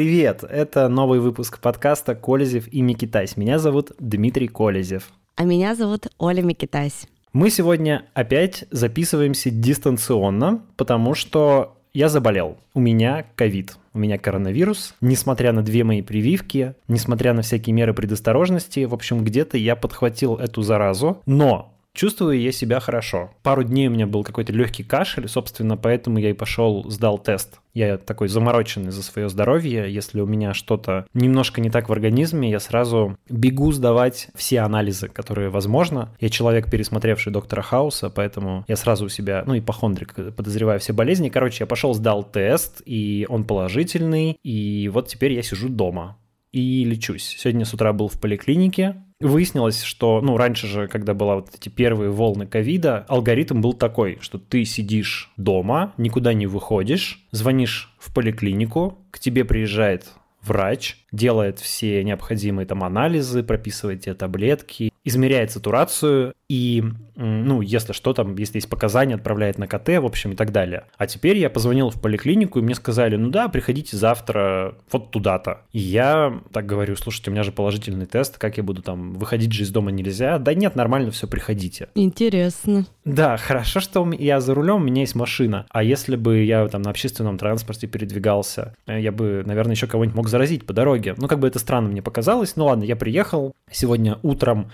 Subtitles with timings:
[0.00, 0.44] привет!
[0.44, 3.36] Это новый выпуск подкаста «Колезев и Микитась».
[3.36, 5.10] Меня зовут Дмитрий Колезев.
[5.36, 7.06] А меня зовут Оля Микитась.
[7.34, 12.56] Мы сегодня опять записываемся дистанционно, потому что я заболел.
[12.72, 13.76] У меня ковид.
[13.92, 14.94] У меня коронавирус.
[15.02, 20.36] Несмотря на две мои прививки, несмотря на всякие меры предосторожности, в общем, где-то я подхватил
[20.36, 21.20] эту заразу.
[21.26, 23.32] Но Чувствую я себя хорошо.
[23.42, 27.59] Пару дней у меня был какой-то легкий кашель, собственно, поэтому я и пошел, сдал тест.
[27.72, 29.92] Я такой замороченный за свое здоровье.
[29.92, 35.08] Если у меня что-то немножко не так в организме, я сразу бегу сдавать все анализы,
[35.08, 36.14] которые возможно.
[36.20, 41.28] Я человек, пересмотревший доктора Хауса, поэтому я сразу у себя, ну, ипохондрик, подозреваю все болезни.
[41.28, 46.16] Короче, я пошел, сдал тест, и он положительный, и вот теперь я сижу дома
[46.52, 47.36] и лечусь.
[47.38, 51.68] Сегодня с утра был в поликлинике, Выяснилось, что, ну, раньше же, когда была вот эти
[51.68, 58.14] первые волны ковида, алгоритм был такой, что ты сидишь дома, никуда не выходишь, звонишь в
[58.14, 60.06] поликлинику, к тебе приезжает
[60.40, 66.82] врач, делает все необходимые там анализы, прописывает тебе таблетки, измеряет сатурацию и,
[67.14, 70.84] ну, если что там, если есть показания, отправляет на КТ, в общем, и так далее.
[70.98, 75.62] А теперь я позвонил в поликлинику, и мне сказали, ну да, приходите завтра вот туда-то.
[75.72, 79.52] И я так говорю, слушайте, у меня же положительный тест, как я буду там, выходить
[79.52, 80.38] же из дома нельзя?
[80.38, 81.88] Да нет, нормально все, приходите.
[81.94, 82.86] Интересно.
[83.04, 85.66] Да, хорошо, что я за рулем, у меня есть машина.
[85.70, 90.16] А если бы я там на общественном транспорте передвигался, э, я бы, наверное, еще кого-нибудь
[90.16, 90.99] мог заразить по дороге.
[91.16, 92.56] Ну, как бы это странно мне показалось.
[92.56, 94.70] Ну ладно, я приехал сегодня утром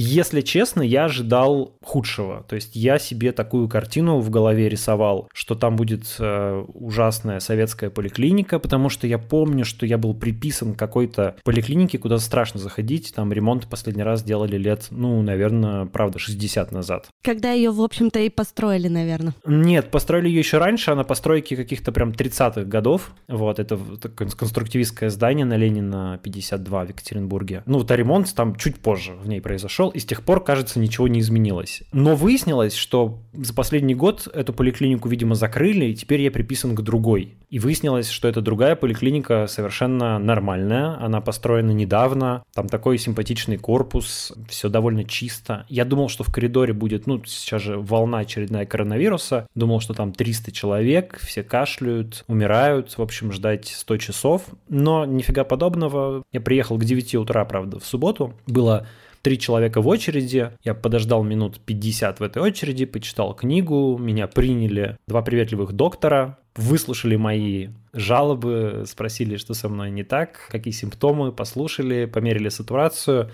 [0.00, 2.44] если честно, я ожидал худшего.
[2.48, 7.90] То есть я себе такую картину в голове рисовал, что там будет э, ужасная советская
[7.90, 13.12] поликлиника, потому что я помню, что я был приписан к какой-то поликлинике, куда страшно заходить.
[13.14, 17.08] Там ремонт последний раз делали лет, ну, наверное, правда, 60 назад.
[17.22, 19.34] Когда ее, в общем-то, и построили, наверное.
[19.44, 23.12] Нет, построили ее еще раньше, она постройки каких-то прям 30-х годов.
[23.26, 27.62] Вот, это такое конструктивистское здание на Ленина 52 в Екатеринбурге.
[27.66, 30.42] Ну, вот а ремонт там чуть позже в ней произошел прошел, и с тех пор,
[30.42, 31.82] кажется, ничего не изменилось.
[31.92, 36.80] Но выяснилось, что за последний год эту поликлинику, видимо, закрыли, и теперь я приписан к
[36.80, 37.36] другой.
[37.50, 44.32] И выяснилось, что эта другая поликлиника совершенно нормальная, она построена недавно, там такой симпатичный корпус,
[44.48, 45.64] все довольно чисто.
[45.68, 50.12] Я думал, что в коридоре будет, ну, сейчас же волна очередная коронавируса, думал, что там
[50.12, 56.22] 300 человек, все кашляют, умирают, в общем, ждать 100 часов, но нифига подобного.
[56.32, 58.86] Я приехал к 9 утра, правда, в субботу, было
[59.28, 60.52] три человека в очереди.
[60.64, 67.16] Я подождал минут 50 в этой очереди, почитал книгу, меня приняли два приветливых доктора, выслушали
[67.16, 73.30] мои жалобы, спросили, что со мной не так, какие симптомы, послушали, померили сатурацию,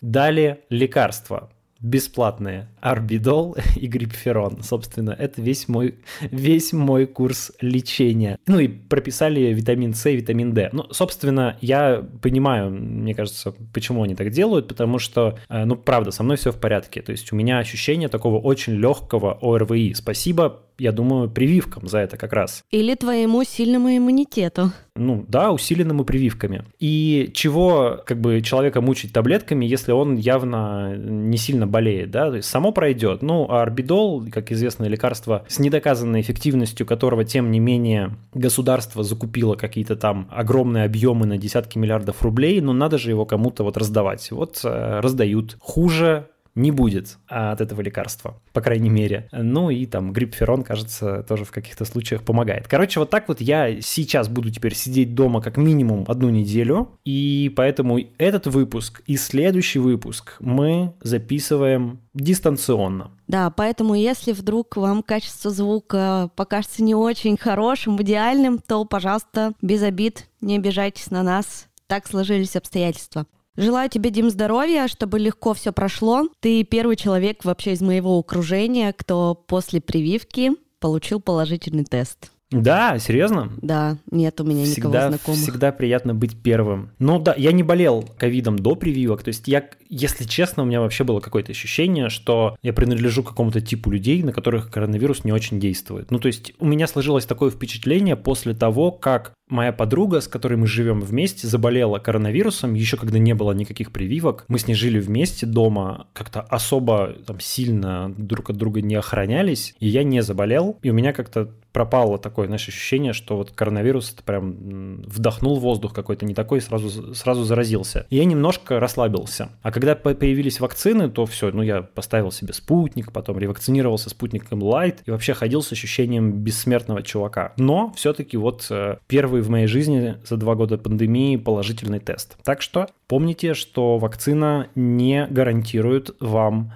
[0.00, 4.62] дали лекарства бесплатные Арбидол и Грипферон.
[4.62, 8.38] Собственно, это весь мой, весь мой курс лечения.
[8.46, 10.70] Ну и прописали витамин С и витамин D.
[10.72, 16.10] Ну, собственно, я понимаю, мне кажется, почему они так делают, потому что, э, ну, правда,
[16.10, 17.02] со мной все в порядке.
[17.02, 19.94] То есть у меня ощущение такого очень легкого ОРВИ.
[19.94, 22.64] Спасибо я думаю, прививкам за это как раз.
[22.70, 24.72] Или твоему сильному иммунитету.
[24.96, 26.64] Ну да, усиленному прививками.
[26.78, 32.30] И чего как бы человека мучить таблетками, если он явно не сильно болеет, да?
[32.30, 33.22] То есть само пройдет.
[33.22, 39.56] Ну, а орбидол, как известное лекарство с недоказанной эффективностью, которого, тем не менее, государство закупило
[39.56, 44.30] какие-то там огромные объемы на десятки миллиардов рублей, но надо же его кому-то вот раздавать.
[44.30, 45.56] Вот э, раздают.
[45.58, 49.28] Хуже не будет от этого лекарства, по крайней мере.
[49.32, 52.68] Ну и там гриппферон, кажется, тоже в каких-то случаях помогает.
[52.68, 57.52] Короче, вот так вот я сейчас буду теперь сидеть дома как минимум одну неделю, и
[57.56, 63.10] поэтому этот выпуск и следующий выпуск мы записываем дистанционно.
[63.26, 69.82] Да, поэтому если вдруг вам качество звука покажется не очень хорошим, идеальным, то, пожалуйста, без
[69.82, 71.66] обид, не обижайтесь на нас.
[71.86, 73.26] Так сложились обстоятельства.
[73.56, 76.28] Желаю тебе, Дим, здоровья, чтобы легко все прошло.
[76.40, 82.30] Ты первый человек вообще из моего окружения, кто после прививки получил положительный тест.
[82.50, 83.52] Да, серьезно?
[83.62, 85.40] Да, нет у меня всегда, никого знакомых.
[85.40, 86.90] Всегда приятно быть первым.
[86.98, 90.80] Ну да, я не болел ковидом до прививок, то есть я, если честно, у меня
[90.80, 95.32] вообще было какое-то ощущение, что я принадлежу к какому-то типу людей, на которых коронавирус не
[95.32, 96.10] очень действует.
[96.10, 100.56] Ну то есть у меня сложилось такое впечатление после того, как моя подруга, с которой
[100.56, 104.44] мы живем вместе, заболела коронавирусом, еще когда не было никаких прививок.
[104.48, 109.74] Мы с ней жили вместе дома, как-то особо там, сильно друг от друга не охранялись,
[109.78, 114.10] и я не заболел, и у меня как-то пропало такое, знаешь, ощущение, что вот коронавирус
[114.24, 118.06] прям вдохнул воздух какой-то не такой, сразу, сразу заразился.
[118.10, 119.50] И я немножко расслабился.
[119.60, 125.00] А когда появились вакцины, то все, ну я поставил себе спутник, потом ревакцинировался спутником Light
[125.04, 127.54] и вообще ходил с ощущением бессмертного чувака.
[127.56, 132.36] Но все-таки вот э, первый в моей жизни за два года пандемии положительный тест.
[132.44, 136.72] Так что помните, что вакцина не гарантирует вам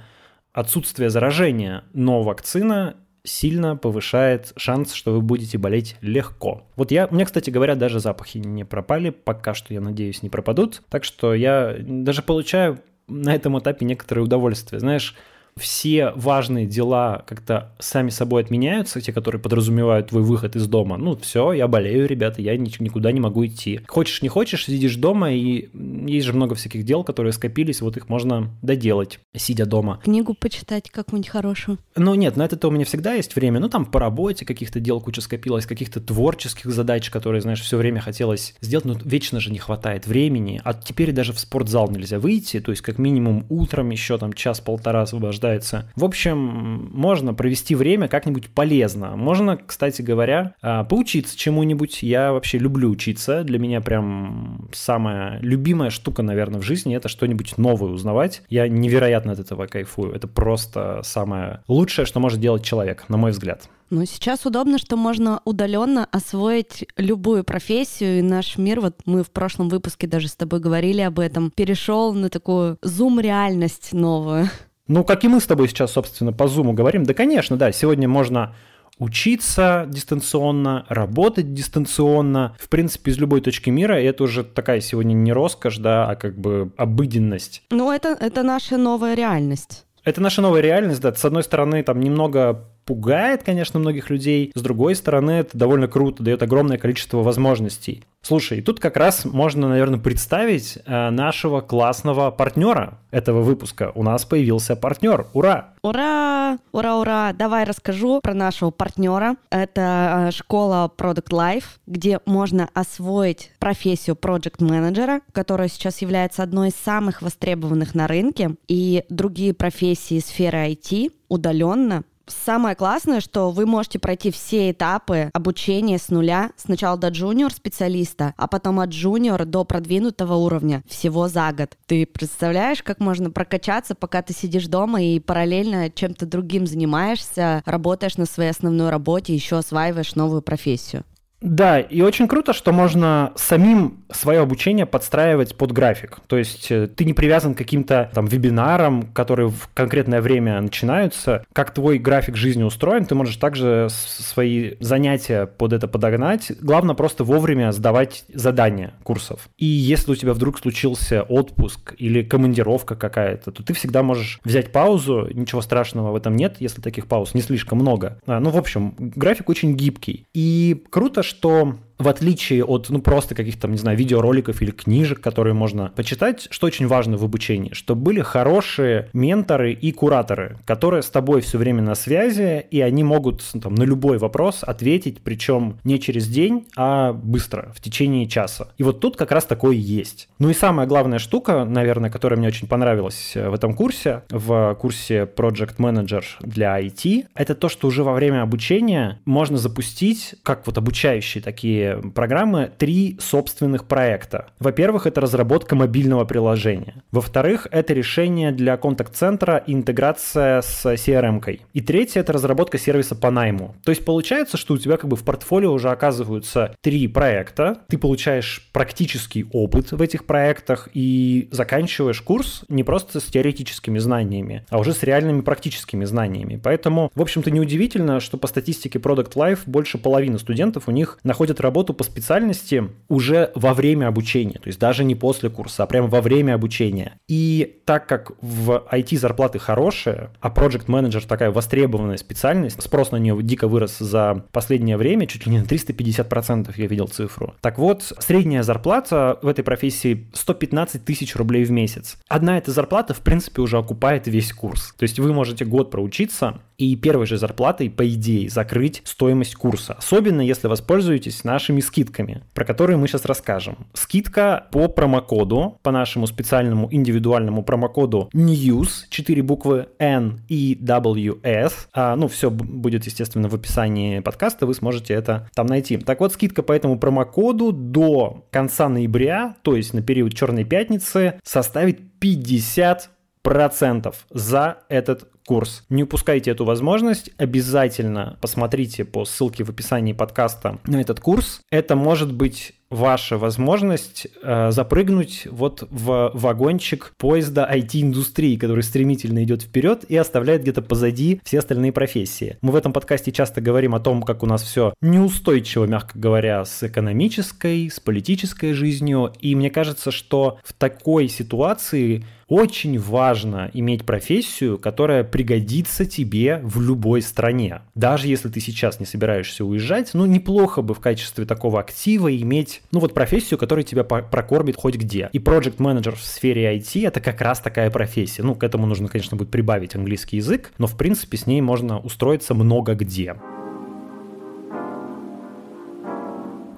[0.52, 2.96] отсутствие заражения, но вакцина
[3.28, 6.66] сильно повышает шанс, что вы будете болеть легко.
[6.76, 10.82] Вот я, мне, кстати говоря, даже запахи не пропали, пока что, я надеюсь, не пропадут.
[10.88, 14.81] Так что я даже получаю на этом этапе некоторое удовольствие.
[14.81, 15.14] Знаешь,
[15.58, 20.96] все важные дела как-то сами собой отменяются, те, которые подразумевают твой выход из дома.
[20.96, 23.81] Ну, все, я болею, ребята, я никуда не могу идти.
[23.87, 25.69] Хочешь, не хочешь, сидишь дома, и
[26.06, 30.00] есть же много всяких дел, которые скопились, вот их можно доделать, сидя дома.
[30.02, 31.78] Книгу почитать какую-нибудь хорошую.
[31.96, 33.61] Ну, нет, на это-то у меня всегда есть время.
[33.61, 38.00] Ну, там по работе каких-то дел куча скопилось, каких-то творческих задач, которые, знаешь, все время
[38.00, 40.61] хотелось сделать, но вечно же не хватает времени.
[40.64, 45.02] А теперь даже в спортзал нельзя выйти, то есть как минимум утром еще там час-полтора
[45.02, 45.90] освобождать рождается.
[45.96, 49.16] В общем, можно провести время как-нибудь полезно.
[49.16, 52.02] Можно, кстати говоря, а, поучиться чему-нибудь.
[52.02, 53.42] Я вообще люблю учиться.
[53.44, 58.42] Для меня прям самая любимая штука, наверное, в жизни это что-нибудь новое узнавать.
[58.48, 60.12] Я невероятно от этого кайфую.
[60.12, 63.68] Это просто самое лучшее, что может делать человек, на мой взгляд.
[63.90, 69.30] Ну, сейчас удобно, что можно удаленно освоить любую профессию, и наш мир, вот мы в
[69.30, 74.50] прошлом выпуске даже с тобой говорили об этом, перешел на такую зум-реальность новую.
[74.88, 78.08] Ну, как и мы с тобой сейчас, собственно, по Zoom говорим, да, конечно, да, сегодня
[78.08, 78.55] можно
[78.99, 85.14] учиться дистанционно, работать дистанционно, в принципе, из любой точки мира, и это уже такая сегодня
[85.14, 87.62] не роскошь, да, а как бы обыденность.
[87.70, 89.85] Ну, это, это наша новая реальность.
[90.05, 91.14] Это наша новая реальность, да.
[91.14, 94.50] С одной стороны, там немного пугает, конечно, многих людей.
[94.55, 98.02] С другой стороны, это довольно круто, дает огромное количество возможностей.
[98.23, 103.93] Слушай, тут как раз можно, наверное, представить э, нашего классного партнера этого выпуска.
[103.94, 105.26] У нас появился партнер.
[105.35, 105.75] Ура!
[105.82, 106.58] Ура!
[106.73, 107.32] Ура, ура!
[107.35, 109.37] Давай расскажу про нашего партнера.
[109.50, 116.69] Это э, школа Product Life, где можно освоить профессию Project менеджера которая сейчас является одной
[116.69, 123.66] из самых востребованных на рынке, и другие профессии сферы IT удаленно Самое классное, что вы
[123.66, 129.44] можете пройти все этапы обучения с нуля, сначала до джуниор специалиста, а потом от джуниор
[129.44, 131.76] до продвинутого уровня всего за год.
[131.86, 138.16] Ты представляешь, как можно прокачаться, пока ты сидишь дома и параллельно чем-то другим занимаешься, работаешь
[138.16, 141.04] на своей основной работе, еще осваиваешь новую профессию?
[141.40, 146.19] Да, и очень круто, что можно самим свое обучение подстраивать под график.
[146.26, 151.44] То есть э, ты не привязан к каким-то там вебинарам, которые в конкретное время начинаются.
[151.52, 156.50] Как твой график жизни устроен, ты можешь также свои занятия под это подогнать.
[156.61, 159.49] Главное просто вовремя сдавать задания курсов.
[159.58, 164.73] И если у тебя вдруг случился отпуск или командировка какая-то, то ты всегда можешь взять
[164.73, 165.29] паузу.
[165.32, 168.19] Ничего страшного в этом нет, если таких пауз не слишком много.
[168.26, 170.26] А, ну, в общем, график очень гибкий.
[170.35, 175.54] И круто, что в отличие от, ну, просто каких-то, не знаю, видеороликов или книжек, которые
[175.54, 181.10] можно почитать, что очень важно в обучении, что были хорошие менторы и кураторы, которые с
[181.10, 185.78] тобой все время на связи, и они могут ну, там, на любой вопрос ответить, причем
[185.84, 188.68] не через день, а быстро, в течение часа.
[188.78, 190.28] И вот тут как раз такое есть.
[190.38, 194.76] Ну и самая главная штука, наверное, которая мне очень понравилась э, в этом курсе, в
[194.80, 200.66] курсе Project Manager для IT, это то, что уже во время обучения можно запустить, как
[200.66, 204.49] вот обучающие такие программы три собственных проекта.
[204.59, 207.02] Во-первых, это разработка мобильного приложения.
[207.11, 211.62] Во-вторых, это решение для контакт-центра и интеграция с CRM-кой.
[211.73, 213.75] И третье, это разработка сервиса по найму.
[213.85, 217.99] То есть получается, что у тебя как бы в портфолио уже оказываются три проекта, ты
[217.99, 224.78] получаешь практический опыт в этих проектах и заканчиваешь курс не просто с теоретическими знаниями, а
[224.78, 226.61] уже с реальными практическими знаниями.
[226.62, 231.61] Поэтому, в общем-то, неудивительно, что по статистике Product Life больше половины студентов у них находят
[231.61, 235.87] работу работу по специальности уже во время обучения, то есть даже не после курса, а
[235.87, 237.12] прямо во время обучения.
[237.28, 243.16] И так как в IT зарплаты хорошие, а Project Manager такая востребованная специальность, спрос на
[243.16, 247.54] нее дико вырос за последнее время, чуть ли не на 350% я видел цифру.
[247.61, 252.18] Так вот, средняя зарплата в этой профессии 115 тысяч рублей в месяц.
[252.26, 254.94] Одна эта зарплата, в принципе, уже окупает весь курс.
[254.99, 259.94] То есть вы можете год проучиться и первой же зарплатой, по идее, закрыть стоимость курса.
[259.94, 263.87] Особенно, если воспользуетесь нашей нашими скидками, про которые мы сейчас расскажем.
[263.92, 271.88] Скидка по промокоду, по нашему специальному индивидуальному промокоду NEWS, 4 буквы N и W S.
[271.92, 275.98] А, ну, все будет, естественно, в описании подкаста, вы сможете это там найти.
[275.98, 281.34] Так вот, скидка по этому промокоду до конца ноября, то есть на период Черной пятницы,
[281.44, 283.10] составит 50
[283.42, 285.85] процентов за этот курс.
[285.88, 291.62] Не упускайте эту возможность, обязательно посмотрите по ссылке в описании подкаста на этот курс.
[291.71, 299.62] Это может быть ваша возможность э, запрыгнуть вот в вагончик поезда IT-индустрии, который стремительно идет
[299.62, 302.59] вперед и оставляет где-то позади все остальные профессии.
[302.61, 306.64] Мы в этом подкасте часто говорим о том, как у нас все неустойчиво, мягко говоря,
[306.64, 314.05] с экономической, с политической жизнью, и мне кажется, что в такой ситуации очень важно иметь
[314.05, 317.83] профессию, которая пригодится тебе в любой стране.
[317.95, 322.83] Даже если ты сейчас не собираешься уезжать, ну неплохо бы в качестве такого актива иметь,
[322.90, 325.28] ну вот профессию, которая тебя прокормит хоть где.
[325.33, 328.43] И project менеджер в сфере IT это как раз такая профессия.
[328.43, 331.99] Ну к этому нужно, конечно, будет прибавить английский язык, но в принципе с ней можно
[331.99, 333.37] устроиться много где.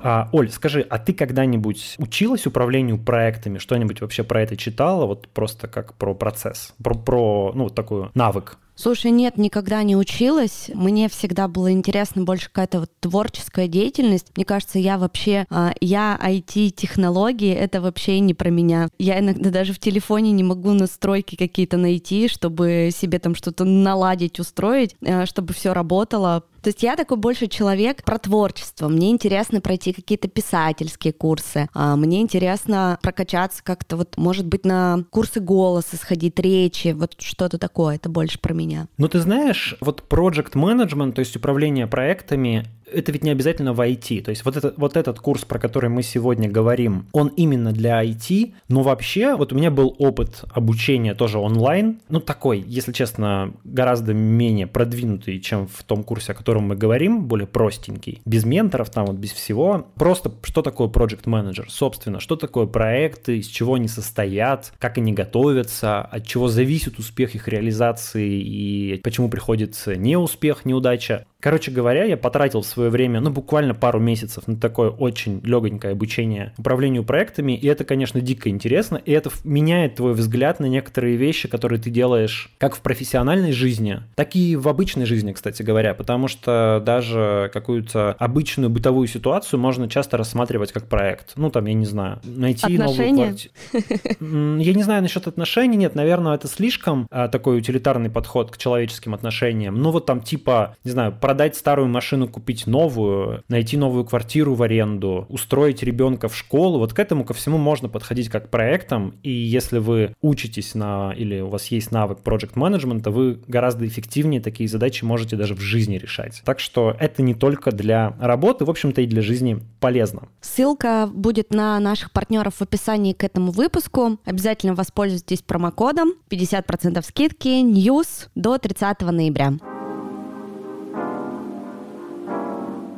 [0.02, 3.58] А, Оль, скажи, а ты когда-нибудь училась управлению проектами?
[3.58, 5.06] Что-нибудь вообще про это читала?
[5.06, 8.58] Вот просто как про процесс, про, про ну, вот такой навык.
[8.82, 10.70] Слушай, нет, никогда не училась.
[10.72, 14.32] Мне всегда было интересно больше какая-то вот творческая деятельность.
[14.36, 18.88] Мне кажется, я вообще, а, я IT-технологии, это вообще не про меня.
[18.98, 24.40] Я иногда даже в телефоне не могу настройки какие-то найти, чтобы себе там что-то наладить,
[24.40, 26.44] устроить, а, чтобы все работало.
[26.62, 28.88] То есть я такой больше человек про творчество.
[28.88, 31.68] Мне интересно пройти какие-то писательские курсы.
[31.74, 37.58] А мне интересно прокачаться как-то вот, может быть, на курсы голоса сходить, речи, вот что-то
[37.58, 37.96] такое.
[37.96, 38.86] Это больше про меня.
[38.98, 43.80] Ну, ты знаешь, вот project management, то есть управление проектами, это ведь не обязательно в
[43.80, 44.22] IT.
[44.22, 48.02] То есть вот, это, вот этот курс, про который мы сегодня говорим, он именно для
[48.04, 48.52] IT.
[48.68, 52.00] Но вообще, вот у меня был опыт обучения тоже онлайн.
[52.08, 57.26] Ну, такой, если честно, гораздо менее продвинутый, чем в том курсе, о котором мы говорим,
[57.26, 58.20] более простенький.
[58.24, 59.86] Без менторов там вот, без всего.
[59.94, 61.64] Просто что такое project manager?
[61.68, 67.34] Собственно, что такое проекты, из чего они состоят, как они готовятся, от чего зависит успех
[67.34, 71.26] их реализации и почему приходится неуспех, неудача.
[71.40, 76.52] Короче говоря, я потратил свое время, ну, буквально пару месяцев на такое очень легонькое обучение
[76.58, 81.48] управлению проектами, и это, конечно, дико интересно, и это меняет твой взгляд на некоторые вещи,
[81.48, 86.28] которые ты делаешь как в профессиональной жизни, так и в обычной жизни, кстати говоря, потому
[86.28, 91.32] что даже какую-то обычную бытовую ситуацию можно часто рассматривать как проект.
[91.36, 93.12] Ну, там, я не знаю, найти отношения?
[93.12, 93.36] новую
[93.70, 94.60] квартиру.
[94.60, 99.14] Я не знаю насчет отношений, нет, наверное, это слишком а, такой утилитарный подход к человеческим
[99.14, 99.80] отношениям.
[99.80, 104.64] Ну, вот там типа, не знаю, продать старую машину, купить новую, найти новую квартиру в
[104.64, 106.80] аренду, устроить ребенка в школу.
[106.80, 109.14] Вот к этому ко всему можно подходить как проектам.
[109.22, 114.40] И если вы учитесь на или у вас есть навык project менеджмента, вы гораздо эффективнее
[114.40, 116.42] такие задачи можете даже в жизни решать.
[116.44, 120.22] Так что это не только для работы, в общем-то и для жизни полезно.
[120.40, 124.18] Ссылка будет на наших партнеров в описании к этому выпуску.
[124.24, 129.69] Обязательно воспользуйтесь промокодом 50% скидки NEWS до 30 ноября.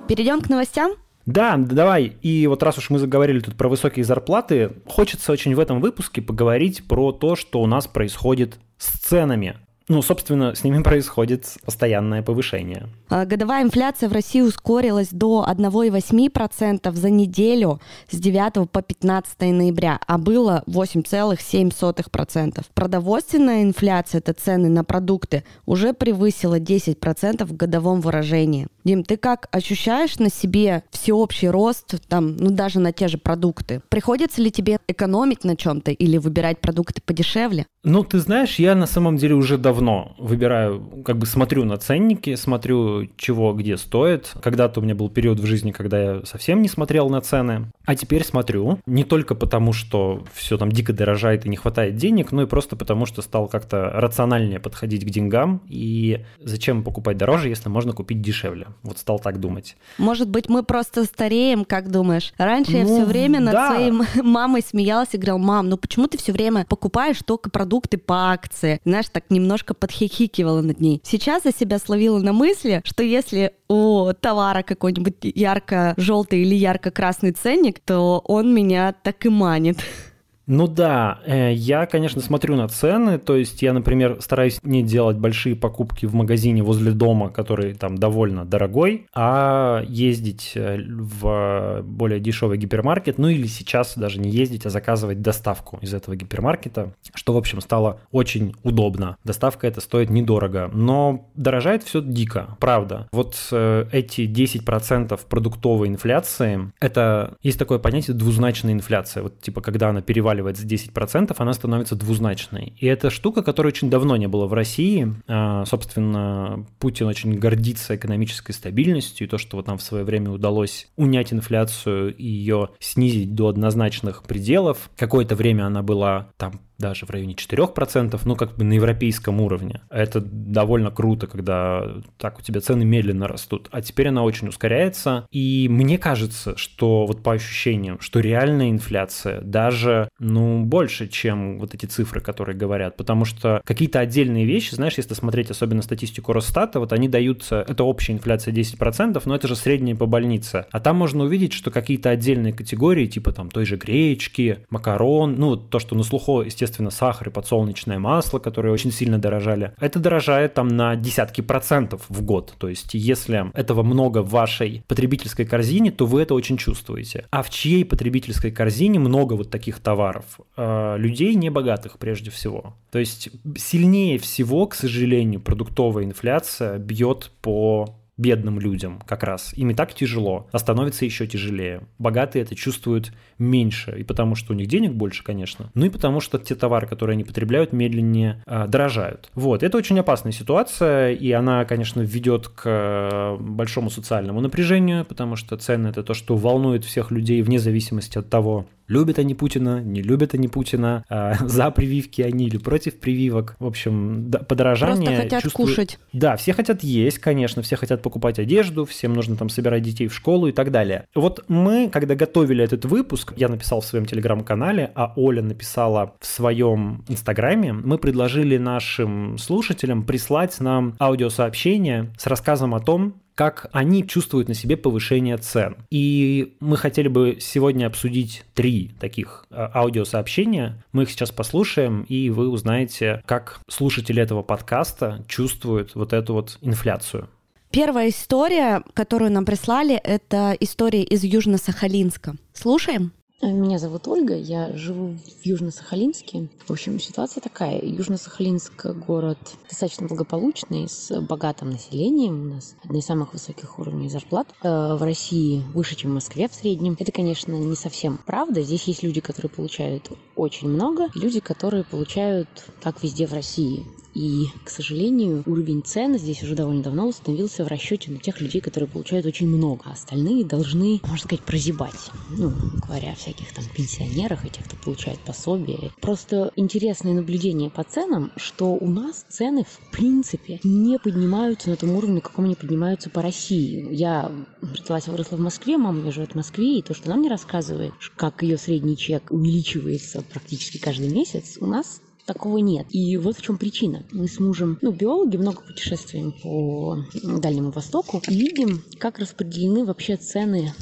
[0.09, 0.93] Перейдем к новостям?
[1.27, 2.17] Да, давай.
[2.23, 6.21] И вот раз уж мы заговорили тут про высокие зарплаты, хочется очень в этом выпуске
[6.21, 9.57] поговорить про то, что у нас происходит с ценами.
[9.89, 12.89] Ну, собственно, с ними происходит постоянное повышение.
[13.09, 17.81] А, годовая инфляция в России ускорилась до 1,8% за неделю
[18.11, 22.65] с 9 по 15 ноября, а было 8,7%.
[22.75, 28.69] Продовольственная инфляция, это цены на продукты, уже превысила 10% в годовом выражении.
[28.85, 33.81] Дим, ты как ощущаешь на себе всеобщий рост, там, ну даже на те же продукты?
[33.89, 37.67] Приходится ли тебе экономить на чем-то или выбирать продукты подешевле?
[37.85, 42.37] Ну, ты знаешь, я на самом деле уже давно выбираю, как бы смотрю на ценники,
[42.37, 44.33] смотрю, чего где стоит.
[44.41, 47.97] Когда-то у меня был период в жизни, когда я совсем не смотрел на цены, а
[47.97, 48.79] теперь смотрю.
[48.87, 52.77] Не только потому, что все там дико дорожает и не хватает денег, но и просто
[52.77, 55.63] потому, что стал как-то рациональнее подходить к деньгам.
[55.69, 58.69] И зачем покупать дороже, если можно купить дешевле?
[58.83, 59.77] Вот стал так думать.
[59.99, 62.33] Может быть, мы просто стареем, как думаешь?
[62.39, 63.69] Раньше ну, я все время над да.
[63.69, 68.33] своей мамой смеялась и говорила, мам, ну почему ты все время покупаешь только продукты по
[68.33, 68.81] акции?
[68.85, 71.01] Знаешь, так немножко подхихикивала над ней.
[71.05, 77.81] Сейчас я себя словила на мысли, что если у товара какой-нибудь ярко-желтый или ярко-красный ценник,
[77.81, 79.79] то он меня так и манит.
[80.47, 85.17] Ну да, э, я, конечно, смотрю на цены, то есть я, например, стараюсь не делать
[85.17, 92.19] большие покупки в магазине возле дома, который там довольно дорогой, а ездить э, в более
[92.19, 97.35] дешевый гипермаркет, ну или сейчас даже не ездить, а заказывать доставку из этого гипермаркета, что,
[97.35, 99.17] в общем, стало очень удобно.
[99.25, 103.09] Доставка это стоит недорого, но дорожает все дико, правда.
[103.13, 109.91] Вот э, эти 10% продуктовой инфляции, это есть такое понятие двузначная инфляция, вот типа когда
[109.91, 112.75] она переваливает переваливает за 10%, она становится двузначной.
[112.79, 115.13] И это штука, которой очень давно не было в России.
[115.29, 120.31] А, собственно, Путин очень гордится экономической стабильностью, и то, что вот нам в свое время
[120.31, 124.91] удалось унять инфляцию и ее снизить до однозначных пределов.
[124.97, 129.81] Какое-то время она была там даже в районе 4%, ну, как бы на европейском уровне.
[129.89, 133.69] Это довольно круто, когда так у тебя цены медленно растут.
[133.71, 135.27] А теперь она очень ускоряется.
[135.31, 141.75] И мне кажется, что вот по ощущениям, что реальная инфляция даже, ну, больше, чем вот
[141.75, 142.97] эти цифры, которые говорят.
[142.97, 147.85] Потому что какие-то отдельные вещи, знаешь, если смотреть особенно статистику Росстата, вот они даются, это
[147.85, 150.67] общая инфляция 10%, но это же средняя по больнице.
[150.73, 155.57] А там можно увидеть, что какие-то отдельные категории, типа там той же гречки, макарон, ну,
[155.57, 159.99] то, что на слуху, естественно, естественно, сахар и подсолнечное масло, которые очень сильно дорожали, это
[159.99, 162.55] дорожает там на десятки процентов в год.
[162.59, 167.27] То есть, если этого много в вашей потребительской корзине, то вы это очень чувствуете.
[167.31, 170.25] А в чьей потребительской корзине много вот таких товаров?
[170.57, 172.75] Э, людей небогатых прежде всего.
[172.91, 179.53] То есть, сильнее всего, к сожалению, продуктовая инфляция бьет по бедным людям как раз.
[179.57, 181.83] Им и так тяжело, а становится еще тяжелее.
[181.99, 186.21] Богатые это чувствуют меньше, и потому что у них денег больше, конечно, ну и потому
[186.21, 189.31] что те товары, которые они потребляют, медленнее э, дорожают.
[189.35, 195.37] Вот, это очень опасная ситуация, и она, конечно, ведет к э, большому социальному напряжению, потому
[195.37, 199.81] что цены это то, что волнует всех людей вне зависимости от того, любят они Путина,
[199.81, 203.57] не любят они Путина, э, за прививки они или против прививок.
[203.59, 205.07] В общем, да, подорожание.
[205.07, 205.69] Просто хотят чувствую...
[205.69, 205.99] кушать.
[206.13, 210.15] Да, все хотят есть, конечно, все хотят покупать одежду, всем нужно там собирать детей в
[210.15, 211.07] школу и так далее.
[211.15, 216.27] Вот мы, когда готовили этот выпуск, я написал в своем телеграм-канале, а Оля написала в
[216.27, 224.07] своем инстаграме, мы предложили нашим слушателям прислать нам аудиосообщение с рассказом о том, как они
[224.07, 225.77] чувствуют на себе повышение цен.
[225.91, 230.83] И мы хотели бы сегодня обсудить три таких а, аудиосообщения.
[230.93, 236.59] Мы их сейчас послушаем, и вы узнаете, как слушатели этого подкаста чувствуют вот эту вот
[236.61, 237.29] инфляцию.
[237.71, 242.37] Первая история, которую нам прислали, это история из Южно-Сахалинска.
[242.53, 243.13] Слушаем?
[243.45, 246.49] Меня зовут Ольга, я живу в Южно-Сахалинске.
[246.65, 247.81] В общем, ситуация такая.
[247.81, 249.37] Южно-Сахалинск– город
[249.69, 252.43] достаточно благополучный, с богатым населением.
[252.43, 256.49] У нас одни из самых высоких уровней зарплат э, в России, выше, чем в Москве
[256.49, 256.97] в среднем.
[256.97, 258.63] Это, конечно, не совсем правда.
[258.63, 262.49] Здесь есть люди, которые получают очень много, люди, которые получают,
[262.81, 267.69] как везде в России, и, к сожалению, уровень цен здесь уже довольно давно установился в
[267.69, 269.83] расчете на тех людей, которые получают очень много.
[269.87, 272.11] А остальные должны, можно сказать, прозябать.
[272.31, 272.53] Ну,
[272.87, 275.93] говоря о всяких там пенсионерах и тех, кто получает пособие.
[276.01, 281.91] Просто интересное наблюдение по ценам, что у нас цены в принципе не поднимаются на том
[281.91, 283.89] уровне, каком они поднимаются по России.
[283.95, 287.31] Я родилась и выросла в Москве, мама живет в Москве, и то, что она мне
[287.31, 292.87] рассказывает, как ее средний чек увеличивается практически каждый месяц, у нас такого нет.
[292.91, 294.03] И вот в чем причина.
[294.13, 300.73] Мы с мужем, ну, биологи, много путешествуем по Дальнему Востоку видим, как распределены вообще цены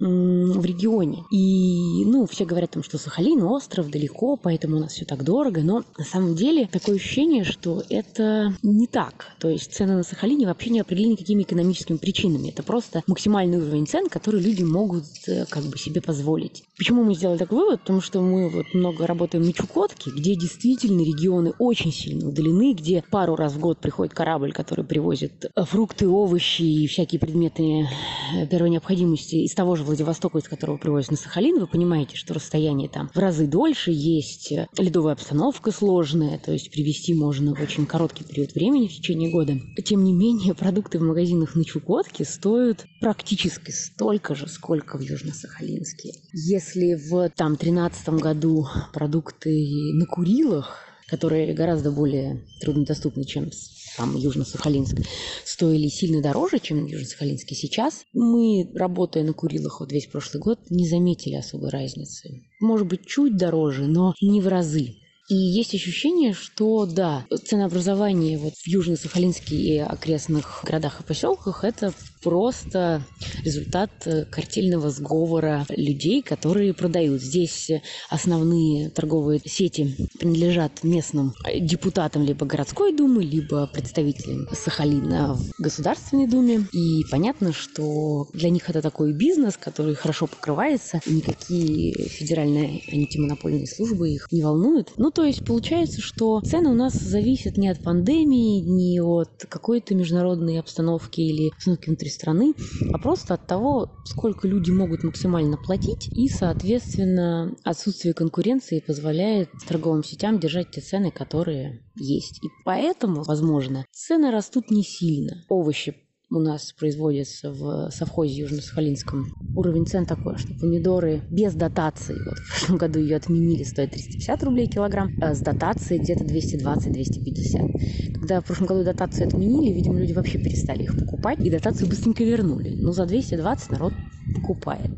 [0.00, 1.24] в регионе.
[1.30, 5.62] И, ну, все говорят там, что Сахалин остров далеко, поэтому у нас все так дорого,
[5.62, 9.26] но на самом деле такое ощущение, что это не так.
[9.38, 12.48] То есть цены на Сахалине вообще не определены какими экономическими причинами.
[12.48, 16.64] Это просто максимальный уровень цен, который люди могут э, как бы себе позволить.
[16.76, 17.80] Почему мы сделали такой вывод?
[17.80, 23.02] Потому что мы вот много работаем на Чукотке, где действительно регионы очень сильно удалены, где
[23.10, 27.86] пару раз в год приходит корабль, который привозит э, фрукты, овощи и всякие предметы
[28.34, 32.34] э, первой необходимости из того же Владивостока, из которого привозят на Сахалин, вы понимаете, что
[32.34, 37.60] расстояние там в разы дольше, есть э, ледовая обстановка сложная, то есть привезти можно в
[37.60, 39.58] очень короткий период времени в течение года.
[39.84, 46.12] Тем не менее, продукты в магазинах на Чукотке стоят практически столько же, сколько в Южно-Сахалинске.
[46.32, 50.73] Если в там 13 году продукты на Курилах
[51.08, 53.50] которые гораздо более труднодоступны, чем
[53.96, 55.06] там Южно-Сахалинск,
[55.44, 58.04] стоили сильно дороже, чем Южно-Сахалинске сейчас.
[58.12, 62.42] Мы, работая на Курилах вот весь прошлый год, не заметили особой разницы.
[62.60, 64.96] Может быть, чуть дороже, но не в разы.
[65.28, 71.94] И есть ощущение, что да, ценообразование вот в Южно-Сахалинске и окрестных городах и поселках– это
[72.24, 73.02] просто
[73.44, 77.20] результат э, картельного сговора людей, которые продают.
[77.20, 77.70] Здесь
[78.08, 86.66] основные торговые сети принадлежат местным депутатам либо городской думы, либо представителям Сахалина в Государственной думе.
[86.72, 94.10] И понятно, что для них это такой бизнес, который хорошо покрывается, никакие федеральные антимонопольные службы
[94.10, 94.92] их не волнуют.
[94.96, 99.94] Ну, то есть получается, что цены у нас зависят не от пандемии, не от какой-то
[99.94, 102.54] международной обстановки или обстановки внутри страны,
[102.90, 110.04] а просто от того, сколько люди могут максимально платить, и, соответственно, отсутствие конкуренции позволяет торговым
[110.04, 112.42] сетям держать те цены, которые есть.
[112.42, 115.44] И поэтому, возможно, цены растут не сильно.
[115.48, 119.26] Овощи у нас производится в совхозе Южно-Сахалинском.
[119.54, 124.42] Уровень цен такой, что помидоры без дотации, вот в прошлом году ее отменили, стоят 350
[124.42, 128.14] рублей килограмм, а с дотацией где-то 220-250.
[128.14, 132.24] Когда в прошлом году дотацию отменили, видимо, люди вообще перестали их покупать, и дотацию быстренько
[132.24, 132.70] вернули.
[132.70, 133.92] Но за 220 народ
[134.34, 134.90] покупает.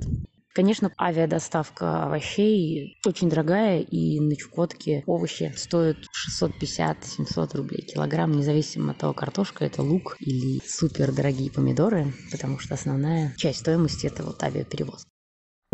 [0.57, 8.99] Конечно, авиадоставка овощей очень дорогая, и на Чукотке овощи стоят 650-700 рублей килограмм, независимо от
[8.99, 14.42] того, картошка это лук или супер дорогие помидоры, потому что основная часть стоимости это вот
[14.42, 15.11] авиаперевозка.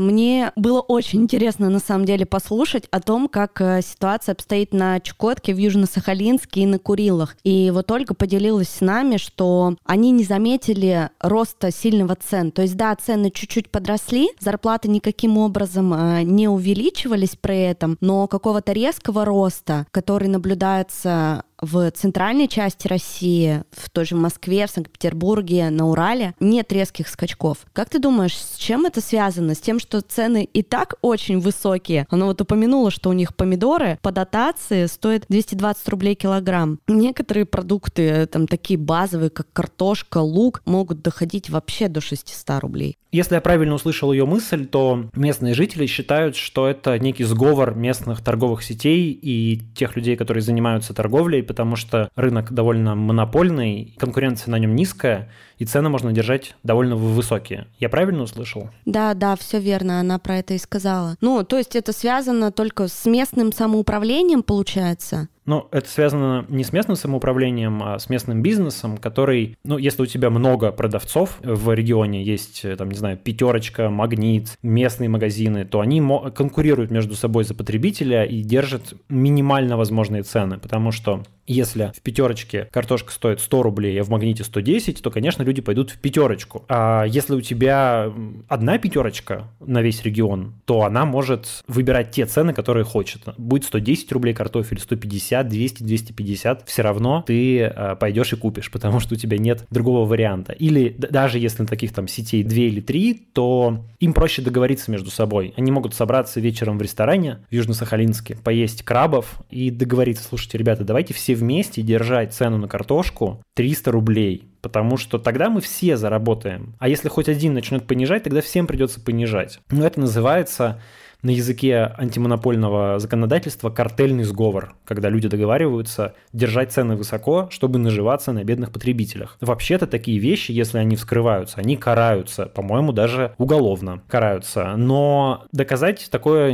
[0.03, 5.01] Мне было очень интересно, на самом деле, послушать о том, как э, ситуация обстоит на
[5.01, 7.37] Чукотке, в Южно-Сахалинске и на Курилах.
[7.45, 12.51] И вот Ольга поделилась с нами, что они не заметили роста сильного цен.
[12.51, 18.27] То есть, да, цены чуть-чуть подросли, зарплаты никаким образом э, не увеличивались при этом, но
[18.27, 25.71] какого-то резкого роста, который наблюдается в центральной части России, в той же Москве, в Санкт-Петербурге,
[25.71, 27.59] на Урале, нет резких скачков.
[27.73, 29.55] Как ты думаешь, с чем это связано?
[29.55, 32.07] С тем, что цены и так очень высокие?
[32.11, 36.81] Она вот упомянула, что у них помидоры по дотации стоят 220 рублей килограмм.
[36.89, 42.99] Некоторые продукты, там такие базовые, как картошка, лук, могут доходить вообще до 600 рублей.
[43.13, 48.23] Если я правильно услышал ее мысль, то местные жители считают, что это некий сговор местных
[48.23, 54.59] торговых сетей и тех людей, которые занимаются торговлей, потому что рынок довольно монопольный, конкуренция на
[54.59, 55.31] нем низкая,
[55.63, 57.69] и цены можно держать довольно высокие.
[57.79, 58.71] Я правильно услышал?
[58.85, 61.17] Да, да, все верно, она про это и сказала.
[61.21, 65.29] Ну, то есть это связано только с местным самоуправлением, получается?
[65.45, 70.07] Но это связано не с местным самоуправлением, а с местным бизнесом, который, ну, если у
[70.07, 76.01] тебя много продавцов в регионе, есть, там, не знаю, пятерочка, магнит, местные магазины, то они
[76.35, 82.69] конкурируют между собой за потребителя и держат минимально возможные цены, потому что если в пятерочке
[82.71, 86.65] картошка стоит 100 рублей, а в магните 110, то, конечно, люди пойдут в пятерочку.
[86.69, 88.13] А если у тебя
[88.49, 93.23] одна пятерочка на весь регион, то она может выбирать те цены, которые хочет.
[93.37, 99.01] Будет 110 рублей картофель, 150, 200, 250, все равно ты а, пойдешь и купишь, потому
[99.01, 100.53] что у тебя нет другого варианта.
[100.53, 105.11] Или даже если на таких там сетей 2 или 3, то им проще договориться между
[105.11, 105.55] собой.
[105.57, 111.15] Они могут собраться вечером в ресторане в Южно-Сахалинске, поесть крабов и договориться, слушайте, ребята, давайте
[111.15, 116.75] все вместе держать цену на картошку 300 рублей, потому что тогда мы все заработаем.
[116.79, 119.61] А если хоть один начнет понижать, тогда всем придется понижать.
[119.71, 120.81] Но это называется
[121.23, 128.43] на языке антимонопольного законодательства картельный сговор, когда люди договариваются держать цены высоко, чтобы наживаться на
[128.43, 129.37] бедных потребителях.
[129.41, 134.75] Вообще-то такие вещи, если они вскрываются, они караются, по-моему, даже уголовно караются.
[134.77, 136.53] Но доказать такое